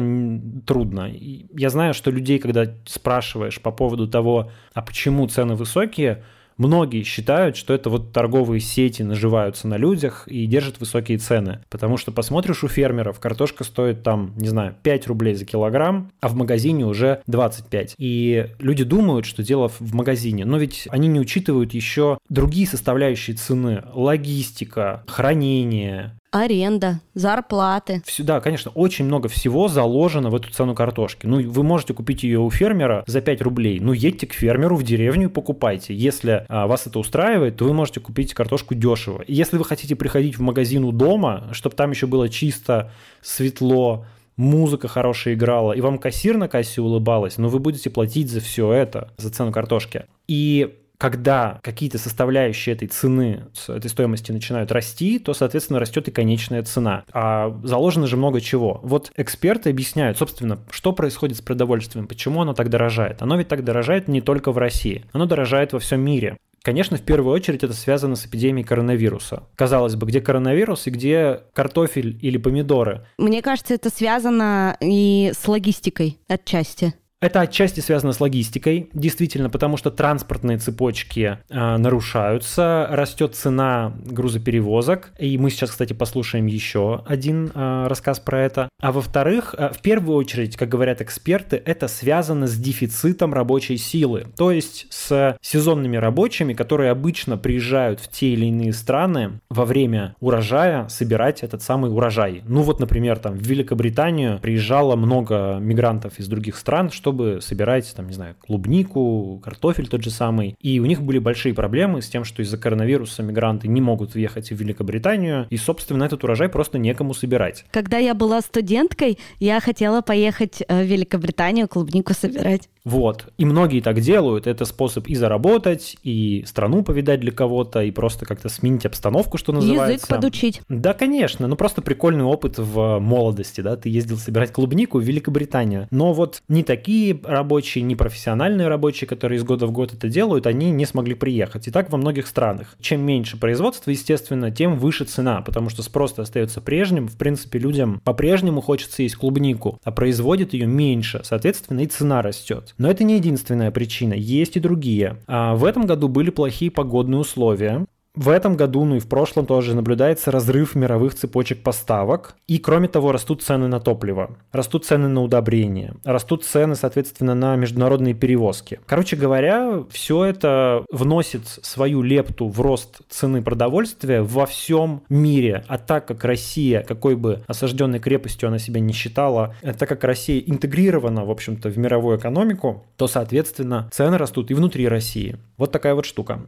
[0.66, 1.10] трудно.
[1.10, 6.24] Я знаю, что людей, когда спрашиваешь по поводу того, а почему цены высокие,
[6.58, 11.60] Многие считают, что это вот торговые сети наживаются на людях и держат высокие цены.
[11.70, 16.28] Потому что посмотришь у фермеров, картошка стоит там, не знаю, 5 рублей за килограмм, а
[16.28, 17.94] в магазине уже 25.
[17.98, 23.36] И люди думают, что дело в магазине, но ведь они не учитывают еще другие составляющие
[23.36, 23.84] цены.
[23.94, 28.02] Логистика, хранение, Аренда, зарплаты.
[28.18, 31.26] Да, конечно, очень много всего заложено в эту цену картошки.
[31.26, 33.80] Ну, вы можете купить ее у фермера за 5 рублей.
[33.80, 35.94] Ну, едьте к фермеру в деревню и покупайте.
[35.94, 39.24] Если а, вас это устраивает, то вы можете купить картошку дешево.
[39.26, 44.04] если вы хотите приходить в магазин у дома, чтобы там еще было чисто, светло,
[44.36, 48.72] музыка хорошая играла, и вам кассир на кассе улыбалась, но вы будете платить за все
[48.72, 50.04] это, за цену картошки.
[50.26, 56.62] И когда какие-то составляющие этой цены, этой стоимости начинают расти, то, соответственно, растет и конечная
[56.64, 57.04] цена.
[57.12, 58.80] А заложено же много чего.
[58.82, 63.22] Вот эксперты объясняют, собственно, что происходит с продовольствием, почему оно так дорожает.
[63.22, 66.36] Оно ведь так дорожает не только в России, оно дорожает во всем мире.
[66.62, 69.44] Конечно, в первую очередь это связано с эпидемией коронавируса.
[69.54, 73.06] Казалось бы, где коронавирус и где картофель или помидоры?
[73.16, 76.94] Мне кажется, это связано и с логистикой отчасти.
[77.20, 85.10] Это отчасти связано с логистикой, действительно, потому что транспортные цепочки э, нарушаются, растет цена грузоперевозок,
[85.18, 88.68] и мы сейчас, кстати, послушаем еще один э, рассказ про это.
[88.80, 94.26] А во-вторых, э, в первую очередь, как говорят эксперты, это связано с дефицитом рабочей силы,
[94.36, 100.14] то есть с сезонными рабочими, которые обычно приезжают в те или иные страны во время
[100.20, 102.42] урожая собирать этот самый урожай.
[102.46, 107.90] Ну вот, например, там в Великобританию приезжало много мигрантов из других стран, что чтобы собирать,
[107.96, 110.56] там, не знаю, клубнику, картофель тот же самый.
[110.60, 114.50] И у них были большие проблемы с тем, что из-за коронавируса мигранты не могут въехать
[114.50, 117.64] в Великобританию, и, собственно, этот урожай просто некому собирать.
[117.70, 122.68] Когда я была студенткой, я хотела поехать э, в Великобританию клубнику собирать.
[122.84, 123.26] Вот.
[123.36, 124.46] И многие так делают.
[124.46, 129.52] Это способ и заработать, и страну повидать для кого-то, и просто как-то сменить обстановку, что
[129.52, 129.92] называется.
[129.92, 130.62] Язык подучить.
[130.68, 131.46] Да, конечно.
[131.46, 133.76] Ну, просто прикольный опыт в молодости, да.
[133.76, 135.86] Ты ездил собирать клубнику в Великобританию.
[135.90, 140.46] Но вот не такие рабочие, не профессиональные рабочие, которые из года в год это делают,
[140.46, 141.68] они не смогли приехать.
[141.68, 142.76] И так во многих странах.
[142.80, 147.08] Чем меньше производства, естественно, тем выше цена, потому что спрос остается прежним.
[147.08, 151.20] В принципе, людям по-прежнему хочется есть клубнику, а производит ее меньше.
[151.24, 152.74] Соответственно, и цена растет.
[152.78, 155.16] Но это не единственная причина, есть и другие.
[155.26, 157.86] А в этом году были плохие погодные условия,
[158.18, 162.34] в этом году, ну и в прошлом тоже наблюдается разрыв мировых цепочек поставок.
[162.48, 167.54] И кроме того, растут цены на топливо, растут цены на удобрения, растут цены, соответственно, на
[167.54, 168.80] международные перевозки.
[168.86, 175.64] Короче говоря, все это вносит свою лепту в рост цены продовольствия во всем мире.
[175.68, 180.02] А так как Россия, какой бы осажденной крепостью она себя не считала, э, так как
[180.02, 185.36] Россия интегрирована, в общем-то, в мировую экономику, то, соответственно, цены растут и внутри России.
[185.56, 186.40] Вот такая вот штука.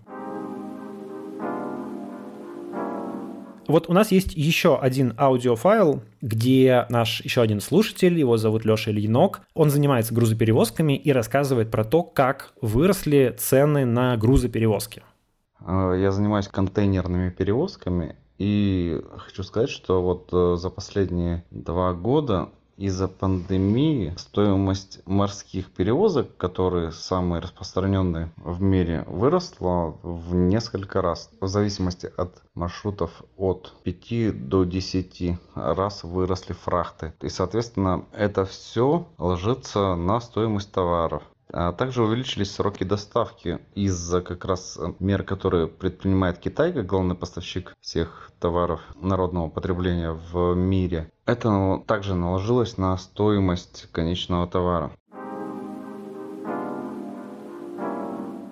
[3.71, 8.91] Вот у нас есть еще один аудиофайл, где наш еще один слушатель, его зовут Леша
[8.91, 15.03] Ильинок, он занимается грузоперевозками и рассказывает про то, как выросли цены на грузоперевозки.
[15.61, 22.49] А, я занимаюсь контейнерными перевозками, и хочу сказать, что вот э, за последние два года
[22.81, 31.31] из-за пандемии стоимость морских перевозок, которые самые распространенные в мире, выросла в несколько раз.
[31.41, 37.13] В зависимости от маршрутов от 5 до 10 раз выросли фрахты.
[37.21, 41.23] И, соответственно, это все ложится на стоимость товаров.
[41.53, 47.75] А также увеличились сроки доставки из-за как раз мер, которые предпринимает Китай, как главный поставщик
[47.81, 51.11] всех товаров народного потребления в мире.
[51.27, 54.93] Это также наложилось на стоимость конечного товара.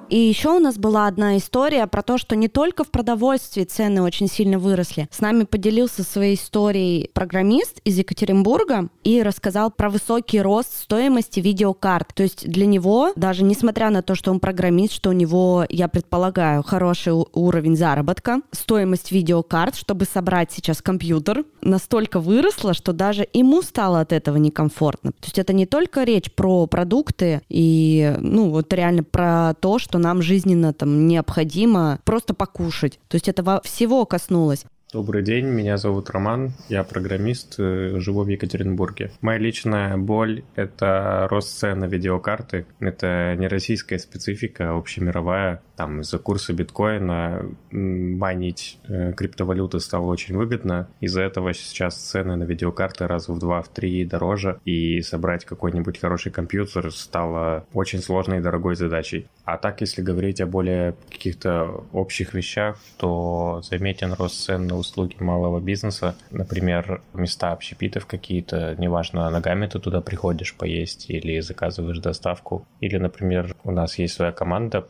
[0.09, 4.03] И еще у нас была одна история про то, что не только в продовольствии цены
[4.03, 5.09] очень сильно выросли.
[5.11, 12.15] С нами поделился своей историей программист из Екатеринбурга и рассказал про высокий рост стоимости видеокарт.
[12.15, 15.89] То есть для него, даже несмотря на то, что он программист, что у него, я
[15.89, 23.61] предполагаю, хороший уровень заработка, стоимость видеокарт, чтобы собрать сейчас компьютер, настолько выросла, что даже ему
[23.61, 25.13] стало от этого некомфортно.
[25.13, 29.98] То есть это не только речь про продукты и, ну, вот реально про то, что
[29.99, 32.99] нам жизненно там необходимо просто покушать.
[33.09, 34.65] То есть это всего коснулось.
[34.91, 39.11] Добрый день, меня зовут Роман, я программист, э, живу в Екатеринбурге.
[39.21, 42.65] Моя личная боль— это рост цен на видеокарты.
[42.81, 45.61] Это не российская специфика, а общемировая.
[45.77, 50.89] Там из-за курса биткоина майнить э, криптовалюты стало очень выгодно.
[51.01, 54.59] Из-за этого сейчас цены на видеокарты раз в два, в три дороже.
[54.65, 59.27] И собрать какой-нибудь хороший компьютер стало очень сложной и дорогой задачей.
[59.49, 65.17] А так, если говорить о более каких-то общих вещах, то заметен рост цен на услуги
[65.21, 72.67] малого бизнеса, например, места общепитов какие-то, неважно, ногами ты туда приходишь поесть или заказываешь доставку,
[72.81, 74.87] или, например, у нас есть своя команда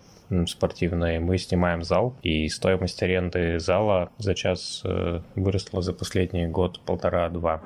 [0.48, 6.80] спортивная, мы снимаем зал, и стоимость аренды зала за час э, выросла за последний год
[6.80, 7.62] полтора-два.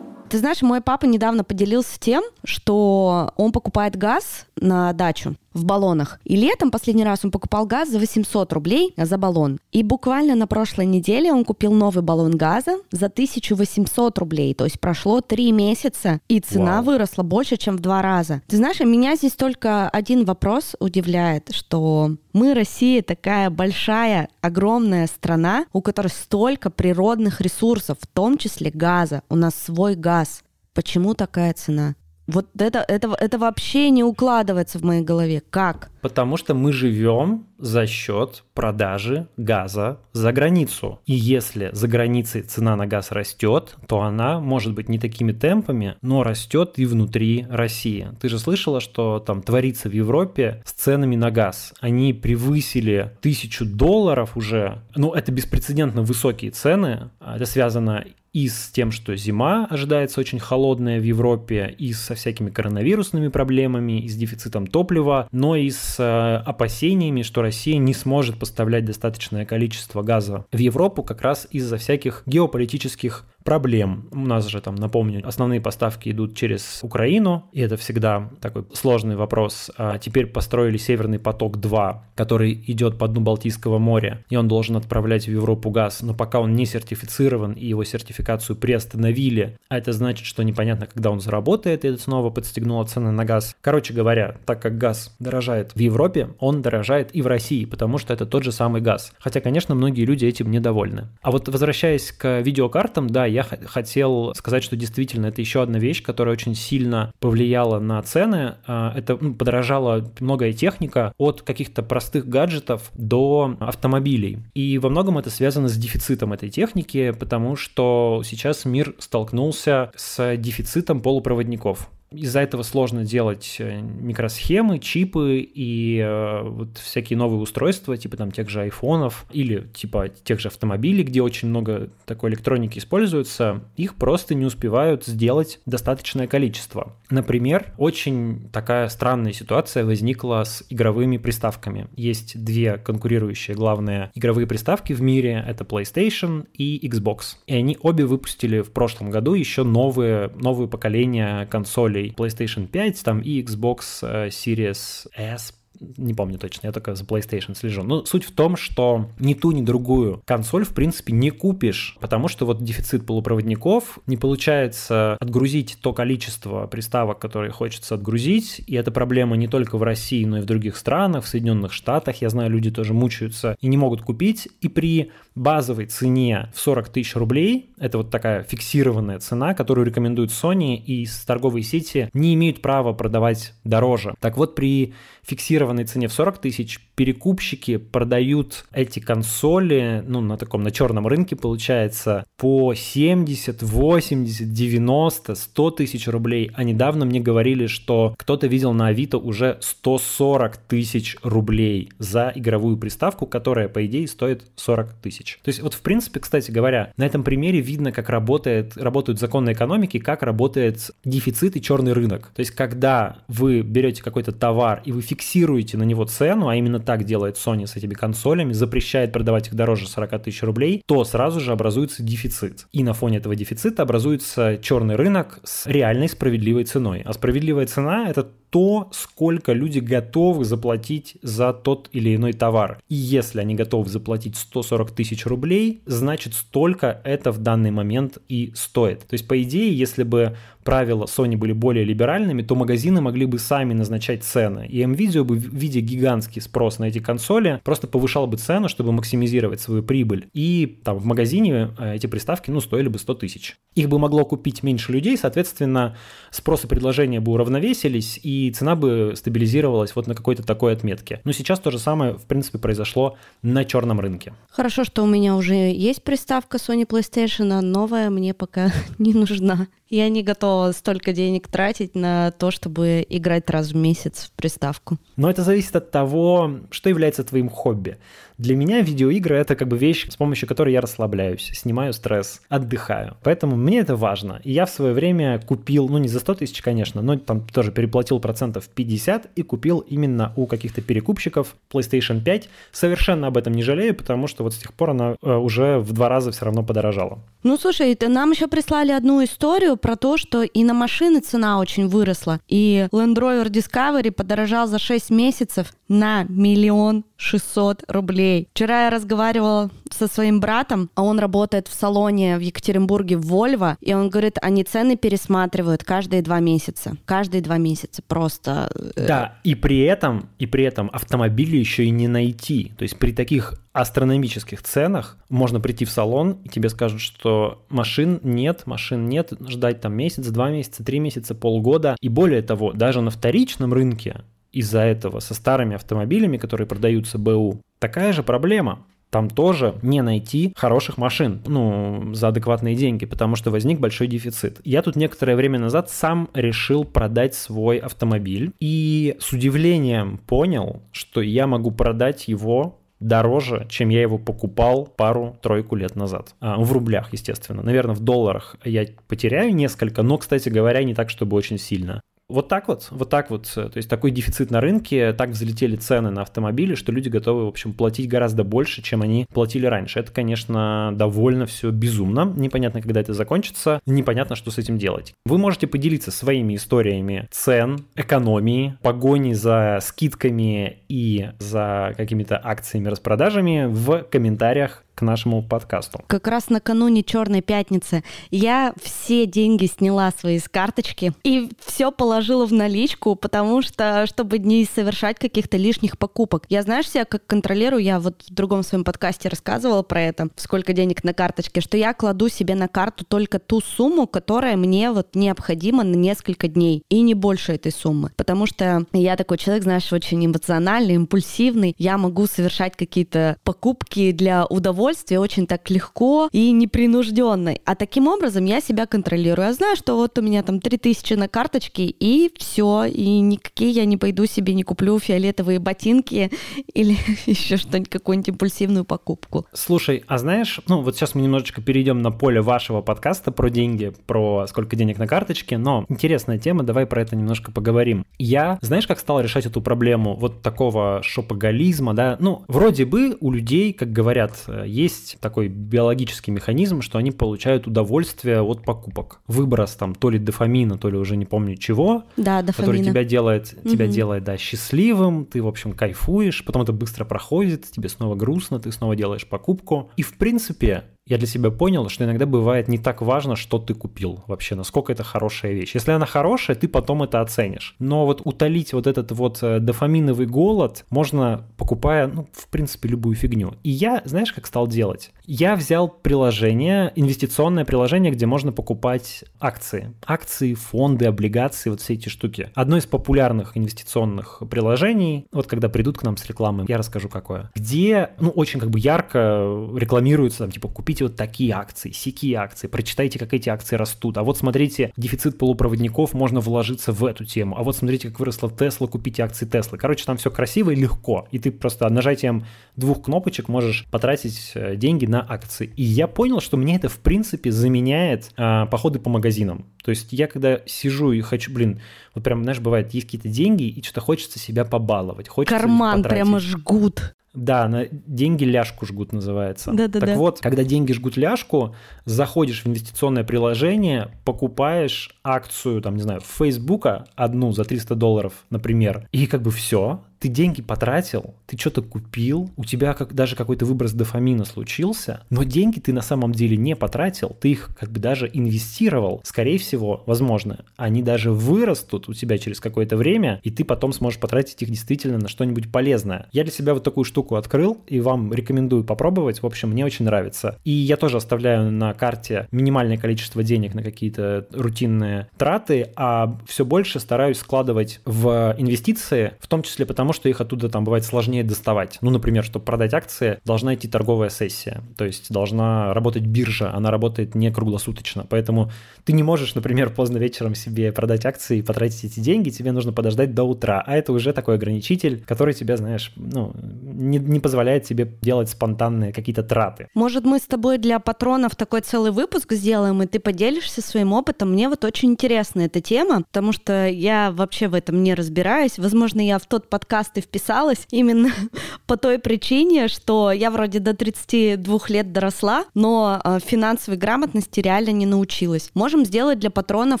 [0.34, 6.20] Ты знаешь, мой папа недавно поделился тем, что он покупает газ на дачу в баллонах.
[6.24, 9.58] И летом последний раз он покупал газ за 800 рублей за баллон.
[9.72, 14.54] И буквально на прошлой неделе он купил новый баллон газа за 1800 рублей.
[14.54, 16.84] То есть прошло три месяца, и цена Вау.
[16.84, 18.42] выросла больше, чем в два раза.
[18.48, 25.66] Ты знаешь, меня здесь только один вопрос удивляет, что мы, Россия, такая большая, огромная страна,
[25.72, 29.22] у которой столько природных ресурсов, в том числе газа.
[29.28, 30.42] У нас свой газ.
[30.74, 31.94] Почему такая цена?
[32.26, 35.42] Вот это, это, это вообще не укладывается в моей голове.
[35.50, 35.90] Как?
[36.00, 41.00] Потому что мы живем за счет продажи газа за границу.
[41.06, 45.96] И если за границей цена на газ растет, то она может быть не такими темпами,
[46.02, 48.08] но растет и внутри России.
[48.20, 51.72] Ты же слышала, что там творится в Европе с ценами на газ.
[51.80, 54.82] Они превысили тысячу долларов уже.
[54.94, 57.10] Ну, это беспрецедентно высокие цены.
[57.20, 62.50] Это связано и с тем, что зима ожидается очень холодная в Европе, и со всякими
[62.50, 68.36] коронавирусными проблемами, и с дефицитом топлива, но и с э, опасениями, что Россия не сможет
[68.36, 74.08] поставлять достаточное количество газа в Европу как раз из-за всяких геополитических проблем.
[74.10, 79.16] У нас же там, напомню, основные поставки идут через Украину, и это всегда такой сложный
[79.16, 79.70] вопрос.
[79.76, 85.26] А теперь построили Северный поток-2, который идет по дну Балтийского моря, и он должен отправлять
[85.26, 90.26] в Европу газ, но пока он не сертифицирован, и его сертификацию приостановили, а это значит,
[90.26, 93.54] что непонятно, когда он заработает, и это снова подстегнуло цены на газ.
[93.60, 98.14] Короче говоря, так как газ дорожает в Европе, он дорожает и в России, потому что
[98.14, 99.12] это тот же самый газ.
[99.18, 101.08] Хотя, конечно, многие люди этим недовольны.
[101.20, 106.02] А вот возвращаясь к видеокартам, да, я хотел сказать, что действительно это еще одна вещь,
[106.02, 108.54] которая очень сильно повлияла на цены.
[108.66, 114.38] А, это ну, подорожала многое техника от каких-то простых гаджетов до автомобилей.
[114.54, 120.36] И во многом это связано с дефицитом этой техники, потому что сейчас мир столкнулся с
[120.36, 121.90] дефицитом полупроводников.
[122.16, 128.30] Из-за этого сложно делать э, микросхемы, чипы и э, вот всякие новые устройства, типа там
[128.30, 133.94] тех же айфонов или типа тех же автомобилей, где очень много такой электроники используется, их
[133.94, 136.96] просто не успевают сделать достаточное количество.
[137.10, 141.88] Например, очень такая странная ситуация возникла с игровыми приставками.
[141.96, 147.36] Есть две конкурирующие главные игровые приставки в мире, это PlayStation и Xbox.
[147.46, 153.20] И они обе выпустили в прошлом году еще новые, новые поколения консолей PlayStation 5 там
[153.20, 157.82] и Xbox э, Series S, не помню точно, я только за PlayStation слежу.
[157.82, 162.28] Но суть в том, что ни ту, ни другую консоль, в принципе, не купишь, потому
[162.28, 168.90] что вот дефицит полупроводников, не получается отгрузить то количество приставок, которые хочется отгрузить, и это
[168.90, 172.50] проблема не только в России, но и в других странах, в Соединенных Штатах, я знаю,
[172.50, 177.70] люди тоже мучаются и не могут купить, и при базовой цене в 40 тысяч рублей,
[177.78, 183.54] это вот такая фиксированная цена, которую рекомендуют Sony, и торговые сети не имеют права продавать
[183.64, 184.14] дороже.
[184.20, 190.62] Так вот, при фиксированной цене в 40 тысяч перекупщики продают эти консоли, ну, на таком,
[190.62, 196.50] на черном рынке, получается, по 70, 80, 90, 100 тысяч рублей.
[196.54, 202.76] А недавно мне говорили, что кто-то видел на Авито уже 140 тысяч рублей за игровую
[202.76, 205.23] приставку, которая, по идее, стоит 40 тысяч.
[205.42, 209.52] То есть, вот, в принципе, кстати говоря, на этом примере видно, как работает, работают законы
[209.52, 212.30] экономики, как работает дефицит и черный рынок.
[212.34, 216.80] То есть, когда вы берете какой-то товар и вы фиксируете на него цену, а именно
[216.80, 221.40] так делает Sony с этими консолями, запрещает продавать их дороже 40 тысяч рублей, то сразу
[221.40, 222.66] же образуется дефицит.
[222.72, 227.02] И на фоне этого дефицита образуется черный рынок с реальной справедливой ценой.
[227.04, 232.78] А справедливая цена– это то, сколько люди готовы заплатить за тот или иной товар.
[232.88, 238.52] И если они готовы заплатить 140 тысяч рублей, значит столько это в данный момент и
[238.54, 239.00] стоит.
[239.00, 243.38] То есть, по идее, если бы правила Sony были более либеральными, то магазины могли бы
[243.38, 244.66] сами назначать цены.
[244.66, 249.60] И MVideo бы, видя гигантский спрос на эти консоли, просто повышал бы цену, чтобы максимизировать
[249.60, 250.28] свою прибыль.
[250.32, 253.56] И там в магазине э, эти приставки, ну, стоили бы 100 тысяч.
[253.74, 255.96] Их бы могло купить меньше людей, соответственно,
[256.30, 261.20] спрос и предложение бы уравновесились, и цена бы стабилизировалась вот на какой-то такой отметке.
[261.24, 264.32] Но сейчас то же самое, в принципе, произошло на черном рынке.
[264.48, 269.68] Хорошо, что у меня уже есть приставка Sony PlayStation, а новая мне пока не нужна.
[269.90, 274.98] Я не готова столько денег тратить на то, чтобы играть раз в месяц в приставку.
[275.16, 277.98] Но это зависит от того, что является твоим хобби.
[278.36, 283.16] Для меня видеоигры— это как бы вещь, с помощью которой я расслабляюсь, снимаю стресс, отдыхаю.
[283.22, 284.40] Поэтому мне это важно.
[284.42, 287.70] И я в свое время купил, ну не за 100 тысяч, конечно, но там тоже
[287.70, 292.48] переплатил процентов 50 и купил именно у каких-то перекупщиков PlayStation 5.
[292.72, 295.92] Совершенно об этом не жалею, потому что вот с тех пор она э, уже в
[295.92, 297.20] два раза все равно подорожала.
[297.44, 301.86] Ну слушай, нам еще прислали одну историю про то, что и на машины цена очень
[301.86, 302.40] выросла.
[302.48, 308.48] И Land Rover Discovery подорожал за 6 месяцев на миллион 600 рублей.
[308.54, 313.76] Вчера я разговаривала со своим братом, а он работает в салоне в Екатеринбурге в Volvo,
[313.80, 316.96] и он говорит, они цены пересматривают каждые два месяца.
[317.04, 318.70] Каждые два месяца просто.
[318.96, 322.72] Э, да, и при этом, и при этом автомобили еще и не найти.
[322.76, 328.20] То есть при таких астрономических ценах можно прийти в салон, и тебе скажут, что машин
[328.22, 331.96] нет, машин нет, ждать там месяц, два месяца, три месяца, полгода.
[332.00, 334.22] И более того, даже на вторичном рынке
[334.54, 338.86] из-за этого со старыми автомобилями, которые продаются БУ, такая же проблема.
[339.10, 344.60] Там тоже не найти хороших машин, ну, за адекватные деньги, потому что возник большой дефицит.
[344.64, 351.20] Я тут некоторое время назад сам решил продать свой автомобиль и с удивлением понял, что
[351.20, 356.34] я могу продать его дороже, чем я его покупал пару-тройку лет назад.
[356.40, 357.62] А, в рублях, естественно.
[357.62, 362.00] Наверное, в долларах я потеряю несколько, но, кстати говоря, не так, чтобы очень сильно.
[362.34, 363.48] Вот так вот, вот так вот.
[363.54, 367.48] То есть такой дефицит на рынке, так взлетели цены на автомобили, что люди готовы, в
[367.48, 370.00] общем, платить гораздо больше, чем они платили раньше.
[370.00, 372.24] Это, конечно, довольно все безумно.
[372.36, 375.14] Непонятно, когда это закончится, непонятно, что с этим делать.
[375.24, 383.66] Вы можете поделиться своими историями цен, экономии, погони за скидками и за какими-то акциями, распродажами
[383.68, 386.00] в комментариях к нашему подкасту.
[386.06, 392.46] Как раз накануне Черной пятницы я все деньги сняла свои с карточки и все положила
[392.46, 396.44] в наличку, потому что, чтобы не совершать каких-то лишних покупок.
[396.48, 400.72] Я, знаешь, себя как контролирую, я вот в другом своем подкасте рассказывала про это, сколько
[400.72, 405.14] денег на карточке, что я кладу себе на карту только ту сумму, которая мне вот
[405.14, 408.10] необходима на несколько дней, и не больше этой суммы.
[408.16, 414.46] Потому что я такой человек, знаешь, очень эмоциональный, импульсивный, я могу совершать какие-то покупки для
[414.46, 417.54] удовольствия, удовольствие очень так легко и непринужденно.
[417.64, 419.46] А таким образом я себя контролирую.
[419.46, 423.86] Я знаю, что вот у меня там 3000 на карточке, и все, и никакие я
[423.86, 426.30] не пойду себе не куплю фиолетовые ботинки
[426.74, 429.46] или еще что-нибудь, какую-нибудь импульсивную покупку.
[429.54, 433.92] Слушай, а знаешь, ну вот сейчас мы немножечко перейдем на поле вашего подкаста про деньги,
[434.06, 438.04] про сколько денег на карточке, но интересная тема, давай про это немножко поговорим.
[438.18, 443.32] Я, знаешь, как стал решать эту проблему вот такого шопоголизма, да, ну, вроде бы у
[443.32, 444.44] людей, как говорят,
[444.74, 449.20] есть такой биологический механизм, что они получают удовольствие от покупок.
[449.26, 453.54] Выброс там то ли дофамина, то ли уже не помню чего, да, который тебя делает,
[453.56, 453.68] угу.
[453.68, 458.58] тебя делает, да, счастливым, ты, в общем, кайфуешь, потом это быстро проходит, тебе снова грустно,
[458.58, 459.90] ты снова делаешь покупку.
[459.96, 463.74] И, в принципе, я для себя понял, что иногда бывает не так важно, что ты
[463.74, 465.74] купил вообще, насколько это хорошая вещь.
[465.74, 467.76] Если она хорошая, ты потом это оценишь.
[467.78, 473.16] Но вот утолить вот этот вот э, дофаминовый голод можно, покупая, ну, в принципе, любую
[473.16, 473.54] фигню.
[473.62, 475.12] И я, знаешь, как стал делать?
[475.26, 479.92] Я взял приложение, инвестиционное приложение, где можно покупать акции.
[480.06, 482.50] Акции, фонды, облигации, вот все эти штуки.
[482.54, 487.50] Одно из популярных инвестиционных приложений, вот когда придут к нам с рекламой, я расскажу какое.
[487.54, 492.36] Где, ну, очень как бы ярко рекламируется, там, типа, купить купите вот такие акции, сякие
[492.36, 494.16] акции, прочитайте, как эти акции растут.
[494.16, 497.56] А вот смотрите, дефицит полупроводников, можно вложиться в эту тему.
[497.58, 499.76] А вот смотрите, как выросла Тесла, купите акции Теслы.
[499.76, 501.26] Короче, там все красиво и легко.
[501.32, 505.72] И ты просто нажатием двух кнопочек можешь потратить э, деньги на акции.
[505.76, 509.66] И я понял, что мне это, в принципе, заменяет а, походы по магазинам.
[509.82, 511.80] То есть я когда сижу и хочу, блин,
[512.14, 515.28] вот прям, знаешь, бывает, есть какие-то деньги, и что-то хочется себя побаловать.
[515.28, 517.14] Хочется Карман прямо жгут.
[517.34, 519.72] Да, на деньги ляжку жгут называется.
[519.72, 520.14] Да, да, так да.
[520.14, 521.74] вот, когда деньги жгут ляжку,
[522.04, 529.08] заходишь в инвестиционное приложение, покупаешь акцию, там, не знаю, Фейсбука одну за 300 долларов, например,
[529.10, 533.66] и как бы все, ты деньги потратил, ты что-то купил, у тебя как, даже какой-то
[533.66, 538.00] выброс дофамина случился, но деньги ты на самом деле не потратил, ты их как бы
[538.00, 539.20] даже инвестировал.
[539.22, 544.18] Скорее всего, возможно, они даже вырастут у тебя через какое-то время, и ты потом сможешь
[544.18, 546.26] потратить их действительно на что-нибудь полезное.
[546.32, 549.42] Я для себя вот такую штуку открыл, и вам рекомендую попробовать.
[549.42, 550.56] В общем, мне очень нравится.
[550.64, 556.64] И я тоже оставляю на карте минимальное количество денег на какие-то рутинные траты, а все
[556.64, 561.44] больше стараюсь складывать в инвестиции, в том числе потому, что их оттуда там бывает сложнее
[561.44, 561.98] доставать.
[562.00, 566.90] Ну, например, чтобы продать акции, должна идти торговая сессия, то есть должна работать биржа, она
[566.90, 568.70] работает не круглосуточно, поэтому
[569.04, 572.92] ты не можешь, например, поздно вечером себе продать акции и потратить эти деньги, тебе нужно
[572.92, 577.84] подождать до утра, а это уже такой ограничитель, который тебе, знаешь, ну, не, не позволяет
[577.84, 579.88] тебе делать спонтанные какие-то траты.
[579.94, 584.52] Может, мы с тобой для патронов такой целый выпуск сделаем, и ты поделишься своим опытом?
[584.52, 588.78] Мне вот очень интересна эта тема, потому что я вообще в этом не разбираюсь.
[588.78, 591.30] Возможно, я в тот подкаст подкасты вписалась именно
[591.86, 597.90] по той причине, что я вроде до 32 лет доросла, но а, финансовой грамотности реально
[597.90, 598.72] не научилась.
[598.74, 600.00] Можем сделать для патронов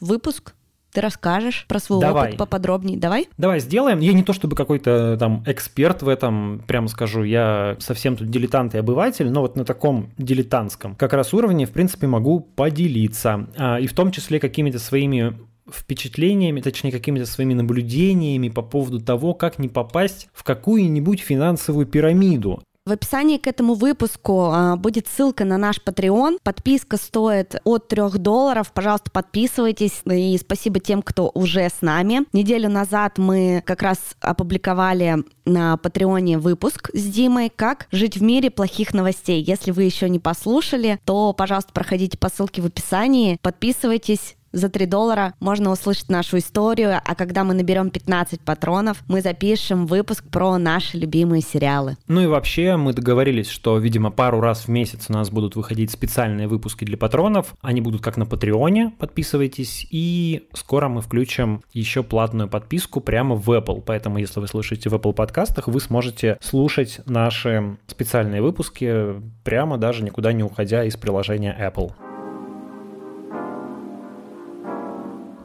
[0.00, 0.54] выпуск
[0.92, 2.28] ты расскажешь про свой Давай.
[2.28, 2.98] опыт поподробнее.
[2.98, 3.28] Давай?
[3.36, 3.98] Давай сделаем.
[3.98, 8.74] Я не то чтобы какой-то там эксперт в этом, прямо скажу, я совсем тут дилетант
[8.74, 13.46] и обыватель, но вот на таком дилетантском как раз уровне, в принципе, могу поделиться.
[13.58, 15.36] А, и в том числе какими-то своими
[15.70, 22.62] впечатлениями, точнее, какими-то своими наблюдениями по поводу того, как не попасть в какую-нибудь финансовую пирамиду.
[22.86, 26.38] В описании к этому выпуску а, будет ссылка на наш Patreon.
[26.44, 28.70] Подписка стоит от 3 долларов.
[28.72, 30.02] Пожалуйста, подписывайтесь.
[30.04, 32.20] И спасибо тем, кто уже с нами.
[32.32, 38.52] Неделю назад мы как раз опубликовали на Патреоне выпуск с Димой «Как жить в мире
[38.52, 39.42] плохих новостей».
[39.42, 44.86] Если вы еще не послушали, то, пожалуйста, проходите по ссылке в описании, подписывайтесь, за 3
[44.86, 50.56] доллара можно услышать нашу историю, а когда мы наберем 15 патронов, мы запишем выпуск про
[50.58, 51.96] наши любимые сериалы.
[52.08, 55.90] Ну и вообще мы договорились, что, видимо, пару раз в месяц у нас будут выходить
[55.90, 57.54] специальные выпуски для патронов.
[57.60, 63.48] Они будут как на Патреоне, подписывайтесь, и скоро мы включим еще платную подписку прямо в
[63.50, 63.82] Apple.
[63.84, 70.02] Поэтому, если вы слушаете в Apple подкастах, вы сможете слушать наши специальные выпуски прямо даже
[70.02, 72.15] никуда не уходя из приложения Apple.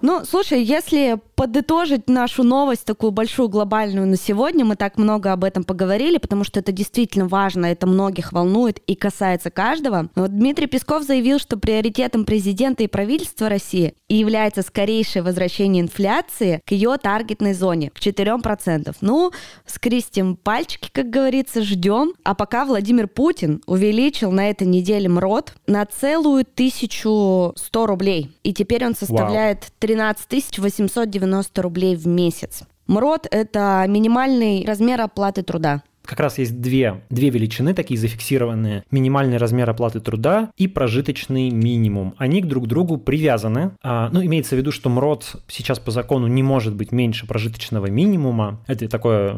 [0.02, 5.44] Ну, слушай, если подытожить нашу новость, такую большую глобальную на сегодня, мы так много об
[5.44, 10.10] этом поговорили, потому что это действительно важно, это многих волнует и касается каждого.
[10.14, 16.74] Вот Дмитрий Песков заявил, что приоритетом президента и правительства России является скорейшее возвращение инфляции к
[16.74, 18.96] ее таргетной зоне, к 4%.
[19.02, 19.32] Ну,
[19.66, 22.14] скрестим пальчики, как говорится, ждем.
[22.24, 28.30] А пока Владимир Путин увеличил на этой неделе МРОД на целую 1100 рублей.
[28.44, 31.30] И теперь он составляет 13 890
[31.61, 32.63] рублей в месяц.
[32.88, 35.84] МРОД– это минимальный размер оплаты труда.
[36.03, 38.84] Как раз есть две, две величины, такие зафиксированные.
[38.91, 42.15] Минимальный размер оплаты труда и прожиточный минимум.
[42.17, 43.71] Они друг к другу привязаны.
[43.84, 47.86] А, ну, имеется в виду, что МРОД сейчас по закону не может быть меньше прожиточного
[47.88, 48.59] минимума.
[48.67, 49.38] Это такое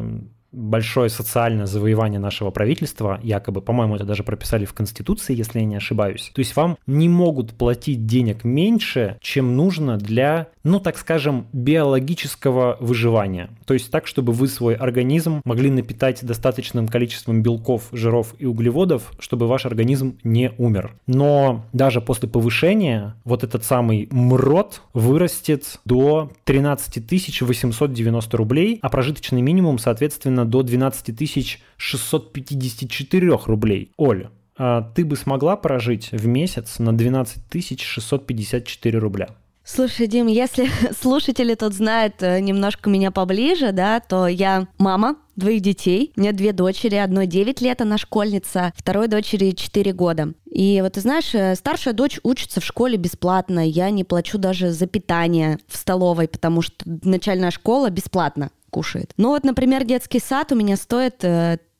[0.54, 5.76] большое социальное завоевание нашего правительства, якобы, по-моему, это даже прописали в Конституции, если я не
[5.76, 6.30] ошибаюсь.
[6.34, 12.76] То есть вам не могут платить денег меньше, чем нужно для, ну, так скажем, биологического
[12.80, 13.50] выживания.
[13.66, 19.12] То есть так, чтобы вы свой организм могли напитать достаточным количеством белков, жиров и углеводов,
[19.18, 20.94] чтобы ваш организм не умер.
[21.06, 29.42] Но даже после повышения вот этот самый МРОД вырастет до 13 890 рублей, а прожиточный
[29.42, 33.92] минимум, соответственно, до 12 654 рублей.
[33.96, 39.28] Оля, а ты бы смогла прожить в месяц на 12 654 рубля?
[39.64, 40.68] Слушай, Дим, если
[41.00, 46.12] слушатели тут знают э, немножко меня поближе, да, то я мама двоих детей.
[46.16, 46.96] У меня две дочери.
[46.96, 50.34] Одной 9 лет, она школьница, второй дочери 4 года.
[50.44, 53.66] И вот ты знаешь, э, старшая дочь учится в школе бесплатно.
[53.66, 59.12] Я не плачу даже за питание в столовой, потому что начальная школа бесплатно кушает.
[59.16, 61.24] Ну вот, например, детский сад у меня стоит